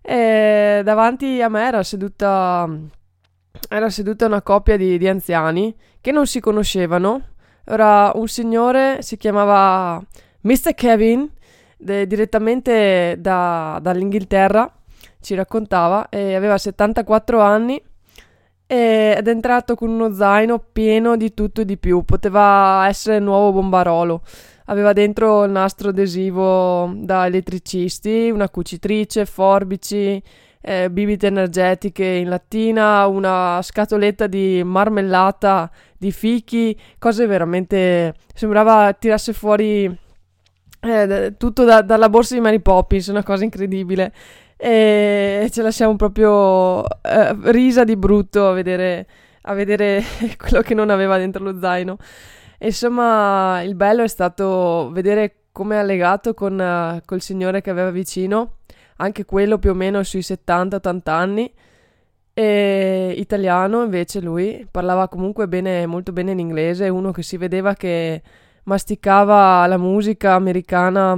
E 0.00 0.80
davanti 0.84 1.42
a 1.42 1.48
me 1.48 1.66
era 1.66 1.82
seduta, 1.82 2.70
era 3.68 3.90
seduta 3.90 4.26
una 4.26 4.42
coppia 4.42 4.76
di, 4.76 4.96
di 4.96 5.08
anziani 5.08 5.74
che 6.00 6.12
non 6.12 6.28
si 6.28 6.38
conoscevano. 6.38 7.33
Era 7.64 8.12
un 8.14 8.28
signore, 8.28 9.02
si 9.02 9.16
chiamava 9.16 10.02
Mr. 10.42 10.74
Kevin, 10.74 11.28
de, 11.76 12.06
direttamente 12.06 13.16
da, 13.18 13.78
dall'Inghilterra, 13.80 14.70
ci 15.20 15.34
raccontava, 15.34 16.08
e 16.10 16.34
aveva 16.34 16.58
74 16.58 17.40
anni 17.40 17.82
ed 18.66 19.28
è 19.28 19.30
entrato 19.30 19.74
con 19.74 19.90
uno 19.90 20.12
zaino 20.12 20.58
pieno 20.58 21.16
di 21.16 21.34
tutto 21.34 21.60
e 21.60 21.64
di 21.64 21.76
più. 21.76 22.02
Poteva 22.02 22.86
essere 22.88 23.16
il 23.16 23.22
nuovo 23.22 23.52
bombarolo. 23.52 24.22
Aveva 24.66 24.92
dentro 24.92 25.44
il 25.44 25.50
nastro 25.50 25.90
adesivo 25.90 26.90
da 26.96 27.26
elettricisti, 27.26 28.30
una 28.30 28.48
cucitrice, 28.48 29.26
forbici, 29.26 30.22
eh, 30.64 30.90
bibite 30.90 31.26
energetiche 31.26 32.04
in 32.04 32.28
lattina, 32.30 33.06
una 33.06 33.60
scatoletta 33.60 34.26
di 34.26 34.62
marmellata 34.64 35.70
di 35.96 36.10
fichi, 36.10 36.78
cose 36.98 37.26
veramente... 37.26 38.14
sembrava 38.34 38.92
tirasse 38.94 39.34
fuori 39.34 39.84
eh, 40.80 41.34
tutto 41.36 41.64
da, 41.64 41.82
dalla 41.82 42.08
borsa 42.08 42.34
di 42.34 42.40
Mary 42.40 42.60
Poppins, 42.60 43.08
una 43.08 43.22
cosa 43.22 43.44
incredibile 43.44 44.12
e 44.56 45.48
ce 45.50 45.62
lasciamo 45.62 45.96
proprio 45.96 46.84
eh, 47.02 47.36
risa 47.50 47.84
di 47.84 47.96
brutto 47.96 48.48
a 48.48 48.52
vedere, 48.52 49.06
a 49.42 49.52
vedere 49.52 50.02
quello 50.38 50.62
che 50.62 50.74
non 50.74 50.90
aveva 50.90 51.18
dentro 51.18 51.42
lo 51.44 51.58
zaino. 51.58 51.98
Insomma, 52.60 53.60
il 53.62 53.74
bello 53.74 54.02
è 54.02 54.08
stato 54.08 54.88
vedere 54.92 55.48
come 55.52 55.78
ha 55.78 55.82
legato 55.82 56.32
con 56.32 56.58
uh, 56.58 57.00
col 57.04 57.20
signore 57.20 57.60
che 57.60 57.70
aveva 57.70 57.90
vicino, 57.90 58.58
anche 58.96 59.24
quello 59.24 59.58
più 59.58 59.70
o 59.70 59.74
meno 59.74 60.02
sui 60.02 60.20
70-80 60.20 61.00
anni. 61.10 61.52
E 62.36 63.14
italiano 63.16 63.84
invece 63.84 64.20
lui 64.20 64.66
parlava 64.68 65.08
comunque 65.08 65.46
bene, 65.46 65.86
molto 65.86 66.12
bene 66.12 66.34
l'inglese, 66.34 66.88
uno 66.88 67.12
che 67.12 67.22
si 67.22 67.36
vedeva 67.36 67.74
che 67.74 68.22
masticava 68.64 69.66
la 69.66 69.76
musica 69.78 70.34
americana 70.34 71.16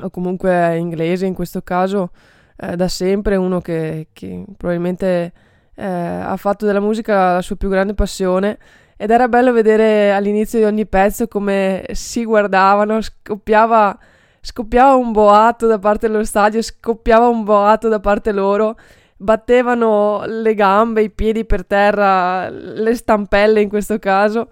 o 0.00 0.10
comunque 0.10 0.76
inglese 0.76 1.26
in 1.26 1.34
questo 1.34 1.62
caso 1.62 2.10
eh, 2.56 2.76
da 2.76 2.88
sempre, 2.88 3.36
uno 3.36 3.60
che, 3.60 4.08
che 4.12 4.44
probabilmente 4.56 5.32
eh, 5.74 5.84
ha 5.86 6.36
fatto 6.36 6.66
della 6.66 6.80
musica 6.80 7.34
la 7.34 7.42
sua 7.42 7.56
più 7.56 7.68
grande 7.68 7.94
passione 7.94 8.58
ed 8.96 9.10
era 9.10 9.28
bello 9.28 9.52
vedere 9.52 10.12
all'inizio 10.12 10.58
di 10.58 10.64
ogni 10.64 10.86
pezzo 10.86 11.28
come 11.28 11.86
si 11.92 12.24
guardavano, 12.24 13.00
scoppiava, 13.00 13.96
scoppiava 14.40 14.94
un 14.94 15.12
boato 15.12 15.66
da 15.66 15.78
parte 15.78 16.08
dello 16.08 16.24
stadio, 16.24 16.62
scoppiava 16.62 17.28
un 17.28 17.44
boato 17.44 17.88
da 17.88 18.00
parte 18.00 18.32
loro, 18.32 18.76
battevano 19.16 20.24
le 20.26 20.54
gambe, 20.54 21.02
i 21.02 21.10
piedi 21.10 21.44
per 21.44 21.66
terra, 21.66 22.48
le 22.50 22.94
stampelle 22.94 23.60
in 23.60 23.68
questo 23.68 23.98
caso. 23.98 24.48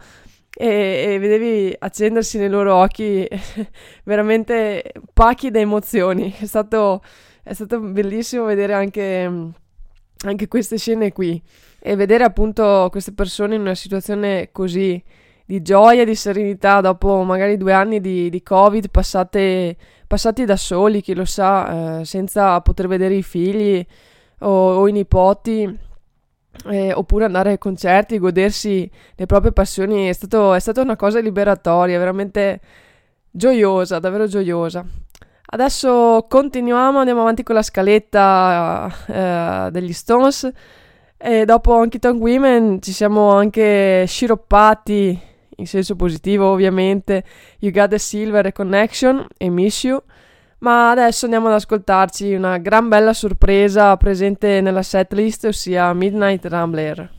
E, 0.58 1.04
e, 1.08 1.18
vedevi 1.18 1.74
accendersi 1.78 2.38
nei 2.38 2.48
loro 2.48 2.74
occhi 2.76 3.28
veramente 4.04 4.92
pacchi 5.12 5.50
di 5.50 5.58
emozioni. 5.58 6.34
È 6.38 6.46
stato 6.46 7.02
è 7.46 7.54
stato 7.54 7.78
bellissimo 7.78 8.44
vedere 8.44 8.72
anche, 8.72 9.52
anche 10.24 10.48
queste 10.48 10.78
scene 10.78 11.12
qui 11.12 11.40
e 11.78 11.94
vedere 11.94 12.24
appunto 12.24 12.88
queste 12.90 13.12
persone 13.12 13.54
in 13.54 13.60
una 13.60 13.76
situazione 13.76 14.48
così 14.50 15.00
di 15.46 15.62
gioia, 15.62 16.04
di 16.04 16.14
serenità 16.14 16.80
dopo 16.80 17.22
magari 17.22 17.56
due 17.56 17.72
anni 17.72 18.00
di, 18.00 18.28
di 18.28 18.42
Covid 18.42 18.90
passate, 18.90 19.76
passati 20.06 20.44
da 20.44 20.56
soli, 20.56 21.00
chi 21.00 21.14
lo 21.14 21.24
sa, 21.24 22.00
eh, 22.00 22.04
senza 22.04 22.60
poter 22.60 22.88
vedere 22.88 23.14
i 23.14 23.22
figli 23.22 23.86
o, 24.40 24.74
o 24.74 24.88
i 24.88 24.92
nipoti. 24.92 25.84
Eh, 26.68 26.92
oppure 26.92 27.26
andare 27.26 27.50
ai 27.50 27.58
concerti, 27.58 28.18
godersi 28.18 28.90
le 29.14 29.26
proprie 29.26 29.52
passioni, 29.52 30.08
è, 30.08 30.12
stato, 30.12 30.54
è 30.54 30.58
stata 30.58 30.80
una 30.80 30.96
cosa 30.96 31.20
liberatoria, 31.20 31.98
veramente 31.98 32.60
gioiosa, 33.30 33.98
davvero 33.98 34.26
gioiosa. 34.26 34.84
Adesso 35.48 36.26
continuiamo, 36.28 36.98
andiamo 36.98 37.20
avanti 37.20 37.42
con 37.44 37.54
la 37.54 37.62
scaletta 37.62 38.90
eh, 39.06 39.70
degli 39.70 39.92
Stones. 39.92 40.50
E 41.18 41.44
dopo 41.44 41.72
Honky 41.72 41.98
Tonk 41.98 42.20
Women 42.20 42.82
ci 42.82 42.92
siamo 42.92 43.32
anche 43.32 44.04
sciroppati, 44.06 45.18
in 45.56 45.66
senso 45.66 45.96
positivo 45.96 46.46
ovviamente, 46.46 47.24
You 47.58 47.72
Got 47.72 47.90
the 47.90 47.98
Silver 47.98 48.52
Connection 48.52 49.26
e 49.36 49.50
Miss 49.50 49.84
You. 49.84 50.02
Ma 50.58 50.90
adesso 50.90 51.26
andiamo 51.26 51.48
ad 51.48 51.54
ascoltarci 51.54 52.32
una 52.32 52.58
gran 52.58 52.88
bella 52.88 53.12
sorpresa 53.12 53.96
presente 53.96 54.60
nella 54.60 54.82
setlist, 54.82 55.44
ossia 55.44 55.92
Midnight 55.92 56.46
Rambler. 56.46 57.10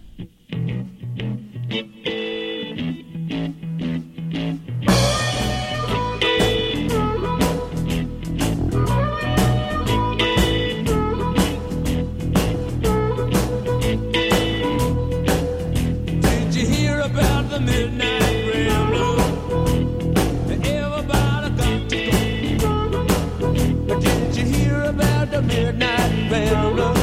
about 24.87 25.29
the 25.31 25.41
midnight 25.41 26.31
railroad. 26.31 26.96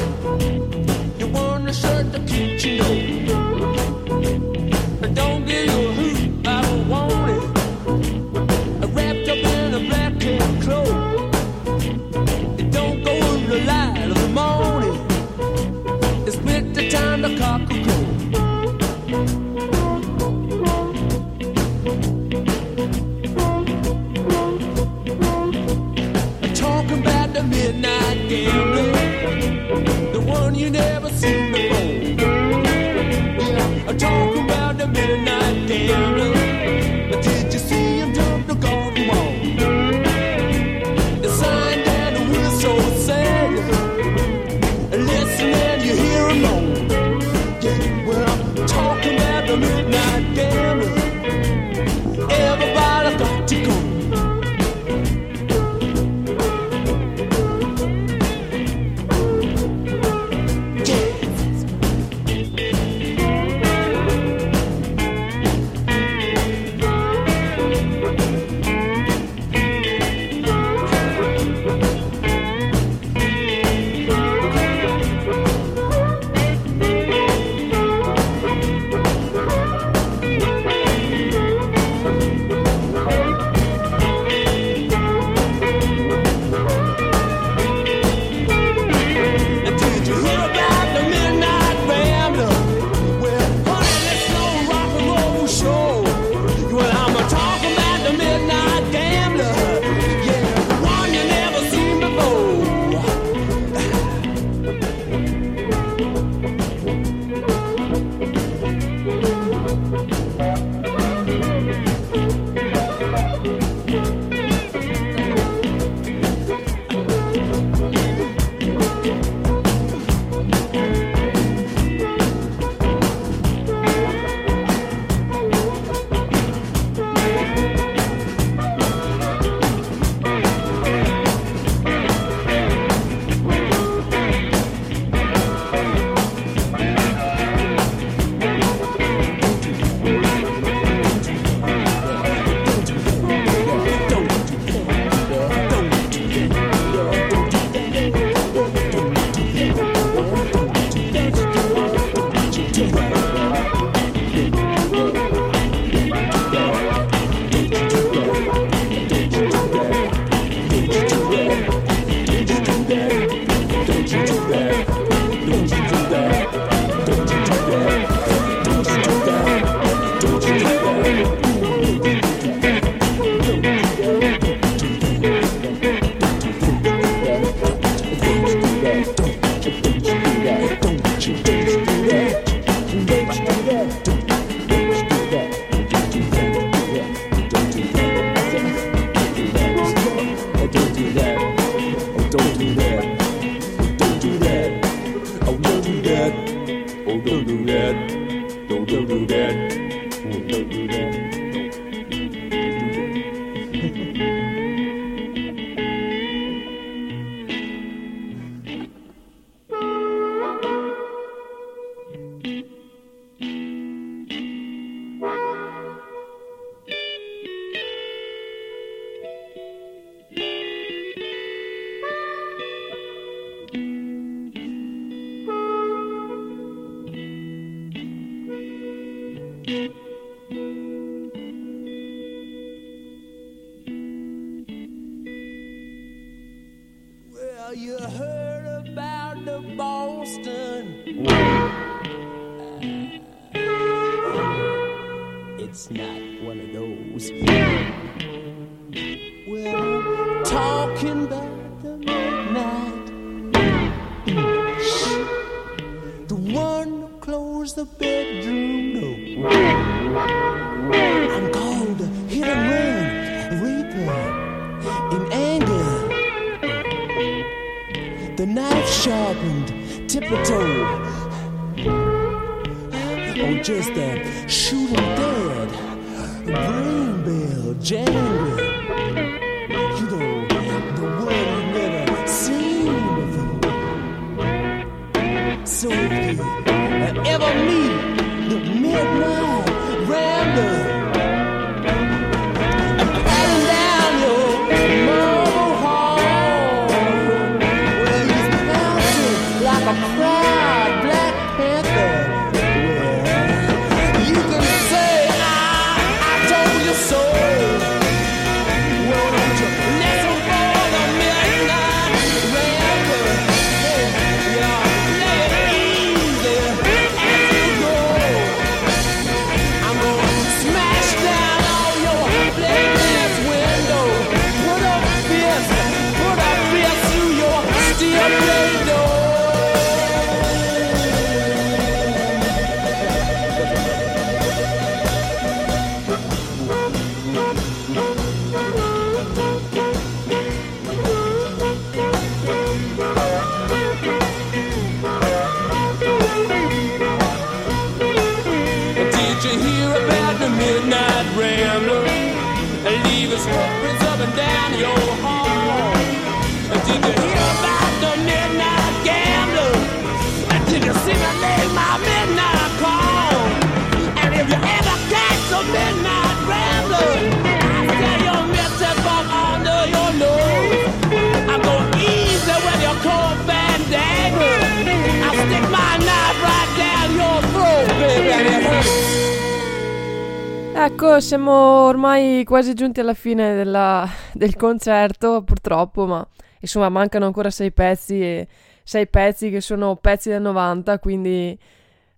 siamo 381.35 381.87
ormai 381.87 382.45
quasi 382.45 382.75
giunti 382.75 383.01
alla 383.01 383.13
fine 383.13 383.57
della, 383.57 384.09
del 384.33 384.55
concerto, 384.55 385.43
purtroppo, 385.43 386.07
ma 386.07 386.25
insomma 386.61 386.89
mancano 386.89 387.27
ancora 387.27 387.51
sei 387.51 387.73
pezzi 387.73 388.21
e 388.23 388.47
sei 388.85 389.09
pezzi 389.09 389.51
che 389.51 389.61
sono 389.61 389.97
pezzi 389.97 390.29
del 390.29 390.41
90, 390.41 391.01
quindi 391.01 391.59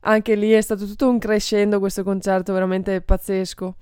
anche 0.01 0.35
lì 0.35 0.51
è 0.51 0.61
stato 0.61 0.85
tutto 0.85 1.09
un 1.09 1.19
crescendo 1.19 1.79
questo 1.79 2.03
concerto 2.03 2.53
veramente 2.53 3.01
pazzesco. 3.01 3.77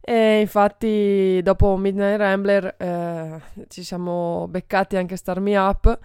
E 0.00 0.38
infatti 0.38 1.40
dopo 1.42 1.76
Midnight 1.76 2.18
Rambler 2.18 2.74
eh, 2.78 3.40
ci 3.66 3.82
siamo 3.82 4.46
beccati 4.48 4.96
anche 4.96 5.16
Star 5.16 5.40
Me 5.40 5.56
Up 5.56 5.98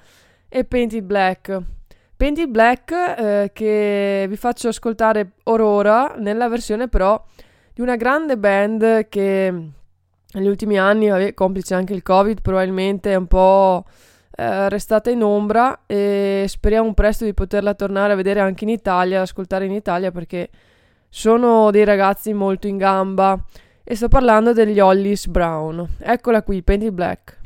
e 0.50 0.64
Painted 0.64 1.04
Black. 1.04 1.62
Painted 2.18 2.50
Black 2.50 2.92
eh, 2.92 3.52
che 3.54 4.26
vi 4.28 4.36
faccio 4.38 4.70
ascoltare 4.70 5.34
or 5.44 5.62
ora 5.62 6.16
nella 6.18 6.50
versione 6.50 6.88
però 6.88 7.24
di 7.76 7.82
una 7.82 7.98
grande 7.98 8.38
band 8.38 9.10
che 9.10 9.54
negli 10.32 10.48
ultimi 10.48 10.80
anni, 10.80 11.34
complice 11.34 11.74
anche 11.76 11.94
il 11.94 12.04
Covid, 12.04 12.40
probabilmente 12.40 13.12
è 13.12 13.16
un 13.16 13.28
po' 13.28 13.84
eh, 14.38 14.70
restata 14.70 15.10
in 15.10 15.22
ombra 15.22 15.82
e 15.86 16.46
speriamo 16.48 16.94
presto 16.94 17.26
di 17.26 17.34
poterla 17.34 17.74
tornare 17.74 18.14
a 18.14 18.16
vedere 18.16 18.40
anche 18.40 18.64
in 18.64 18.70
Italia, 18.70 19.20
ascoltare 19.20 19.66
in 19.66 19.74
Italia 19.74 20.12
perché 20.12 20.50
sono 21.10 21.70
dei 21.70 21.84
ragazzi 21.84 22.32
molto 22.32 22.68
in 22.68 22.78
gamba 22.78 23.38
e 23.84 23.96
sto 23.96 24.08
parlando 24.08 24.54
degli 24.54 24.80
Hollis 24.80 25.28
Brown. 25.28 25.86
Eccola 26.00 26.44
qui, 26.44 26.64
Painted 26.64 26.94
Black. 26.94 27.40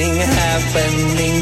something 0.00 0.16
happening. 0.16 1.39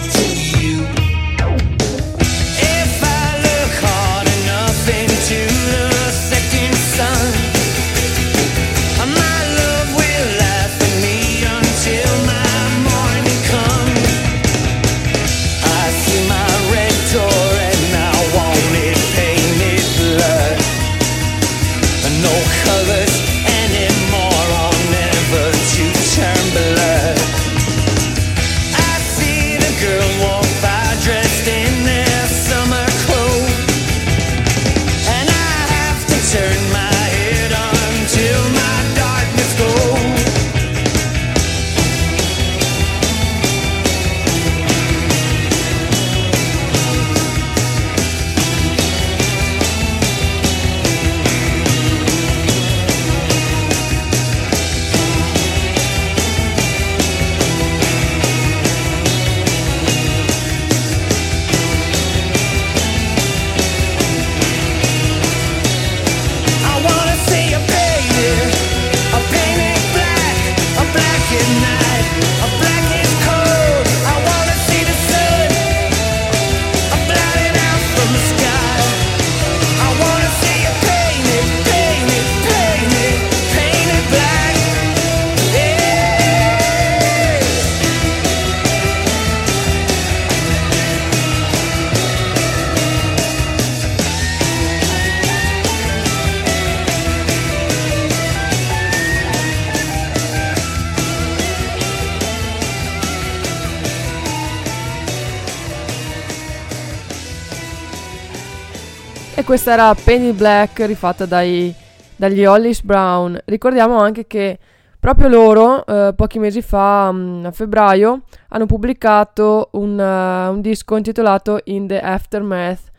Questa 109.49 109.72
era 109.72 109.94
Penny 109.94 110.32
Black 110.32 110.84
rifatta 110.84 111.24
dai, 111.24 111.74
dagli 112.16 112.44
Hollis 112.44 112.82
Brown. 112.82 113.40
Ricordiamo 113.46 113.99
anche 113.99 114.26
che 114.26 114.59
proprio 115.01 115.28
loro, 115.28 115.86
eh, 115.86 116.12
pochi 116.14 116.38
mesi 116.38 116.61
fa, 116.61 117.11
mm, 117.11 117.46
a 117.46 117.51
febbraio, 117.51 118.24
hanno 118.49 118.66
pubblicato 118.66 119.70
un, 119.72 119.99
eh, 119.99 120.49
un 120.49 120.61
disco 120.61 120.96
intitolato 120.96 121.61
In 121.64 121.86
the 121.86 121.99
Aftermath, 121.99 122.90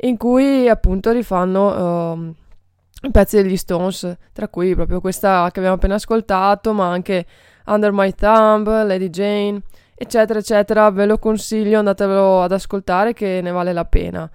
in 0.00 0.18
cui 0.18 0.68
appunto 0.68 1.12
rifanno 1.12 2.34
i 3.00 3.10
pezzi 3.10 3.40
degli 3.40 3.56
Stones, 3.56 4.18
tra 4.34 4.48
cui 4.48 4.74
proprio 4.74 5.00
questa 5.00 5.48
che 5.50 5.60
abbiamo 5.60 5.76
appena 5.76 5.94
ascoltato, 5.94 6.74
ma 6.74 6.90
anche 6.90 7.24
Under 7.64 7.92
My 7.92 8.12
Thumb, 8.12 8.66
Lady 8.66 9.08
Jane, 9.08 9.62
eccetera, 9.94 10.40
eccetera. 10.40 10.90
Ve 10.90 11.06
lo 11.06 11.18
consiglio, 11.18 11.78
andatevelo 11.78 12.42
ad 12.42 12.52
ascoltare 12.52 13.14
che 13.14 13.40
ne 13.42 13.50
vale 13.50 13.72
la 13.72 13.86
pena. 13.86 14.30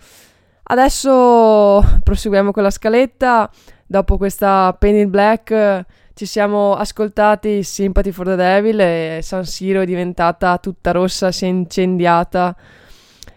Adesso 0.72 1.84
proseguiamo 2.02 2.54
con 2.54 2.64
la 2.64 2.70
scaletta. 2.70 3.52
Dopo 3.86 4.16
questa 4.16 4.74
Penny 4.80 5.06
Black 5.06 5.86
ci 6.14 6.26
siamo 6.26 6.76
ascoltati 6.76 7.62
Sympathy 7.62 8.12
for 8.12 8.26
the 8.26 8.38
Devil 8.38 8.80
e 8.80 9.20
San 9.22 9.44
Siro 9.44 9.82
è 9.82 9.86
diventata 9.86 10.58
tutta 10.60 10.92
rossa, 10.92 11.34
si 11.34 11.44
è 11.44 11.50
incendiata 11.50 12.56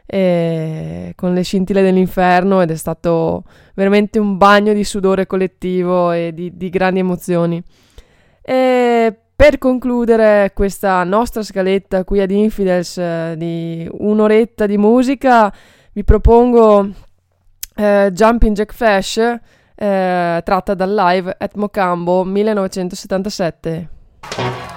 con 0.07 1.35
le 1.35 1.43
scintille 1.43 1.83
dell'inferno 1.83 2.61
ed 2.61 2.71
è 2.71 2.77
stato 2.77 3.43
veramente 3.75 4.21
un 4.21 4.37
bagno 4.37 4.73
di 4.73 4.85
sudore 4.85 5.27
collettivo 5.27 6.13
e 6.13 6.31
di, 6.33 6.57
di 6.57 6.71
grandi 6.71 7.01
emozioni. 7.01 7.61
E 8.43 9.13
per 9.35 9.59
concludere 9.59 10.53
questa 10.55 11.03
nostra 11.03 11.43
scaletta 11.43 12.05
qui 12.05 12.21
ad 12.21 12.31
Infidels 12.31 12.97
eh, 12.97 13.35
di 13.37 13.89
un'oretta 13.91 14.67
di 14.67 14.79
musica, 14.79 15.53
vi 15.95 16.05
propongo 16.05 16.91
eh, 17.75 18.11
Jumping 18.13 18.55
Jack 18.55 18.73
Flash 18.73 19.19
eh, 19.19 20.41
tratta 20.45 20.75
dal 20.75 20.95
live 20.95 21.35
at 21.39 21.55
Mocambo 21.55 22.25
1977. 22.25 24.74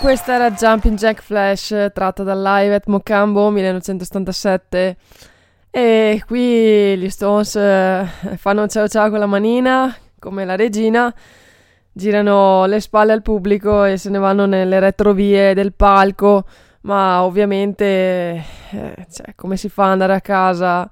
Questa 0.00 0.34
era 0.34 0.52
Jumping 0.52 0.96
Jack 0.96 1.22
Flash 1.22 1.90
tratta 1.92 2.22
dal 2.22 2.40
live 2.40 2.74
at 2.74 2.86
Mocambo 2.86 3.50
1987. 3.50 4.96
E 5.70 6.22
qui 6.26 6.96
gli 6.96 7.08
Stones 7.10 7.56
eh, 7.56 8.06
fanno 8.36 8.68
ciao 8.68 8.86
ciao 8.86 9.10
con 9.10 9.18
la 9.18 9.26
manina, 9.26 9.94
come 10.18 10.44
la 10.44 10.56
regina, 10.56 11.12
girano 11.92 12.64
le 12.66 12.80
spalle 12.80 13.12
al 13.12 13.22
pubblico 13.22 13.84
e 13.84 13.96
se 13.96 14.08
ne 14.10 14.18
vanno 14.18 14.46
nelle 14.46 14.78
retrovie 14.78 15.54
del 15.54 15.72
palco. 15.72 16.44
Ma 16.82 17.24
ovviamente, 17.24 18.44
eh, 18.70 19.06
cioè, 19.10 19.34
come 19.34 19.56
si 19.56 19.68
fa 19.68 19.84
ad 19.84 19.90
andare 19.90 20.14
a 20.14 20.20
casa 20.20 20.88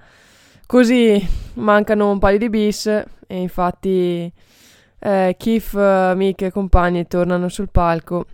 così? 0.67 1.25
Mancano 1.55 2.11
un 2.11 2.19
paio 2.19 2.39
di 2.39 2.51
bis 2.51 2.87
e 2.87 3.05
infatti 3.29 4.31
eh, 4.99 5.35
Keith, 5.39 6.15
Mick 6.15 6.43
e 6.43 6.51
compagni 6.51 7.07
tornano 7.07 7.49
sul 7.49 7.71
palco 7.71 8.27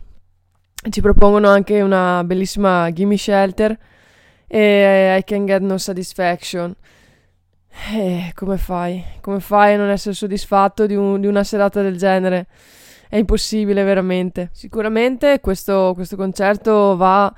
ci 0.91 1.01
propongono 1.01 1.49
anche 1.49 1.81
una 1.81 2.25
bellissima 2.25 2.91
Gimme 2.93 3.17
Shelter 3.17 3.77
e 4.47 5.17
I 5.17 5.25
Can 5.25 5.47
Get 5.47 5.61
No 5.63 5.79
Satisfaction. 5.79 6.75
E 7.95 8.33
come 8.35 8.59
fai? 8.59 9.03
Come 9.21 9.41
fai 9.41 9.75
a 9.75 9.77
non 9.77 9.89
essere 9.89 10.15
soddisfatto 10.15 10.87
di, 10.87 10.95
un, 10.95 11.21
di 11.21 11.27
una 11.27 11.45
serata 11.45 11.83
del 11.83 11.97
genere? 11.97 12.47
È 13.09 13.17
impossibile 13.17 13.85
veramente. 13.85 14.51
Sicuramente 14.53 15.41
questo, 15.41 15.93
questo 15.95 16.17
concerto 16.17 16.97
va 16.97 17.33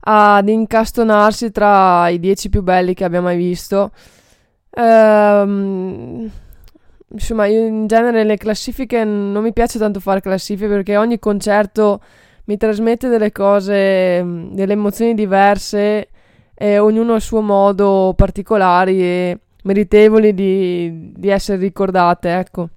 ad 0.00 0.48
incastonarsi 0.48 1.50
tra 1.50 2.08
i 2.08 2.18
dieci 2.18 2.48
più 2.48 2.62
belli 2.62 2.94
che 2.94 3.04
abbia 3.04 3.20
mai 3.20 3.36
visto. 3.36 3.92
Ehm, 4.70 6.30
insomma, 7.08 7.46
io 7.46 7.66
in 7.66 7.86
genere 7.86 8.24
le 8.24 8.36
classifiche 8.36 9.04
non 9.04 9.42
mi 9.42 9.52
piace 9.52 9.78
tanto 9.78 10.00
fare 10.00 10.20
classifiche 10.20 10.68
perché 10.68 10.96
ogni 10.96 11.18
concerto 11.18 12.00
mi 12.50 12.56
trasmette 12.56 13.08
delle 13.08 13.30
cose, 13.30 14.20
mm, 14.24 14.54
delle 14.54 14.72
emozioni 14.72 15.14
diverse, 15.14 16.08
e 16.52 16.78
ognuno 16.78 17.14
a 17.14 17.20
suo 17.20 17.40
modo 17.40 18.12
particolari 18.16 19.00
e 19.00 19.38
meritevoli 19.62 20.34
di, 20.34 21.12
di 21.14 21.28
essere 21.28 21.58
ricordate, 21.58 22.36
ecco. 22.36 22.68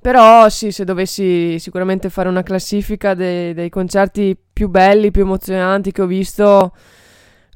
Però 0.00 0.48
sì, 0.48 0.70
se 0.70 0.84
dovessi 0.84 1.58
sicuramente 1.58 2.08
fare 2.08 2.28
una 2.28 2.44
classifica 2.44 3.14
dei, 3.14 3.52
dei 3.52 3.68
concerti 3.68 4.38
più 4.52 4.68
belli, 4.68 5.10
più 5.10 5.22
emozionanti 5.22 5.90
che 5.90 6.02
ho 6.02 6.06
visto, 6.06 6.72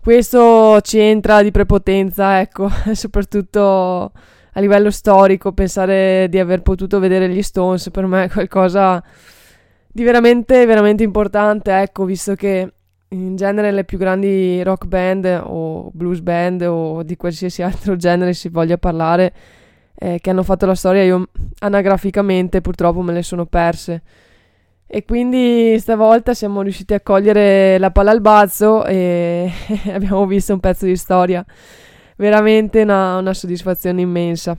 questo 0.03 0.81
ci 0.81 0.99
entra 0.99 1.41
di 1.43 1.53
prepotenza, 1.53 2.41
ecco, 2.41 2.69
soprattutto 2.95 4.13
a 4.53 4.61
livello 4.61 4.91
storico, 4.91 5.53
pensare 5.53 6.27
di 6.29 6.41
aver 6.41 6.63
potuto 6.63 6.99
vedere 6.99 7.29
gli 7.29 7.43
Stones 7.43 7.91
per 7.91 8.07
me 8.07 8.25
è 8.25 8.29
qualcosa 8.29 9.01
di 9.93 10.05
veramente, 10.05 10.65
veramente 10.67 11.03
importante, 11.03 11.81
ecco, 11.81 12.05
visto 12.05 12.35
che 12.35 12.73
in 13.09 13.35
genere 13.35 13.73
le 13.73 13.85
più 13.85 13.99
grandi 13.99 14.63
rock 14.63 14.87
band 14.87 15.43
o 15.45 15.91
blues 15.93 16.21
band 16.21 16.63
o 16.63 17.03
di 17.03 17.17
qualsiasi 17.17 17.63
altro 17.63 17.97
genere 17.97 18.33
si 18.35 18.49
voglia 18.49 18.79
parlare 18.79 19.33
eh, 19.95 20.19
che 20.21 20.31
hanno 20.31 20.43
fatto 20.43 20.67
la 20.67 20.75
storia, 20.75 21.03
io 21.03 21.29
anagraficamente 21.59 22.61
purtroppo 22.61 23.03
me 23.03 23.13
le 23.13 23.23
sono 23.23 23.47
perse. 23.47 24.03
E 24.87 25.05
quindi 25.05 25.79
stavolta 25.79 26.35
siamo 26.35 26.63
riusciti 26.63 26.95
a 26.95 27.01
cogliere 27.01 27.79
la 27.79 27.93
palla 27.93 28.11
al 28.11 28.21
balzo 28.21 28.85
e 28.85 29.49
abbiamo 29.93 30.27
visto 30.27 30.53
un 30.53 30.61
pezzo 30.61 30.87
di 30.87 30.97
storia. 30.97 31.45
Veramente 32.17 32.83
una, 32.83 33.19
una 33.19 33.35
soddisfazione 33.35 34.01
immensa. 34.01 34.57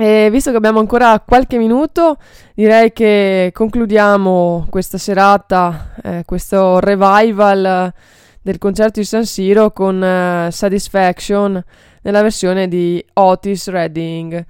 E 0.00 0.28
visto 0.30 0.52
che 0.52 0.56
abbiamo 0.56 0.78
ancora 0.78 1.18
qualche 1.18 1.58
minuto, 1.58 2.18
direi 2.54 2.92
che 2.92 3.50
concludiamo 3.52 4.68
questa 4.70 4.96
serata, 4.96 5.94
eh, 6.00 6.22
questo 6.24 6.78
revival 6.78 7.92
del 8.40 8.58
concerto 8.58 9.00
di 9.00 9.04
San 9.04 9.26
Siro 9.26 9.72
con 9.72 10.00
eh, 10.00 10.50
Satisfaction 10.52 11.60
nella 12.02 12.22
versione 12.22 12.68
di 12.68 13.04
Otis 13.14 13.68
Redding. 13.68 14.46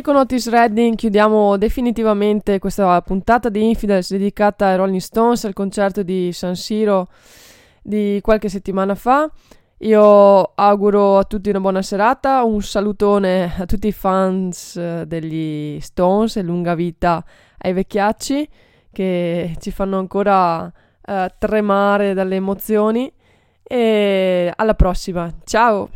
E 0.00 0.02
con 0.02 0.16
Otis 0.16 0.48
Redding 0.48 0.96
chiudiamo 0.96 1.58
definitivamente 1.58 2.58
questa 2.58 3.02
puntata 3.02 3.50
di 3.50 3.68
Infidels 3.68 4.10
dedicata 4.10 4.68
ai 4.68 4.76
Rolling 4.76 4.98
Stones 4.98 5.44
al 5.44 5.52
concerto 5.52 6.02
di 6.02 6.32
San 6.32 6.56
Siro 6.56 7.08
di 7.82 8.18
qualche 8.22 8.48
settimana 8.48 8.94
fa. 8.94 9.30
Io 9.80 10.52
auguro 10.54 11.18
a 11.18 11.24
tutti 11.24 11.50
una 11.50 11.60
buona 11.60 11.82
serata, 11.82 12.42
un 12.44 12.62
salutone 12.62 13.52
a 13.58 13.66
tutti 13.66 13.88
i 13.88 13.92
fans 13.92 14.74
eh, 14.76 15.04
degli 15.06 15.78
Stones 15.82 16.38
e 16.38 16.42
lunga 16.44 16.74
vita 16.74 17.22
ai 17.58 17.74
vecchiacci 17.74 18.48
che 18.90 19.54
ci 19.58 19.70
fanno 19.70 19.98
ancora 19.98 20.64
uh, 20.64 21.26
tremare 21.36 22.14
dalle 22.14 22.36
emozioni 22.36 23.12
e 23.62 24.50
alla 24.56 24.74
prossima, 24.74 25.30
ciao! 25.44 25.90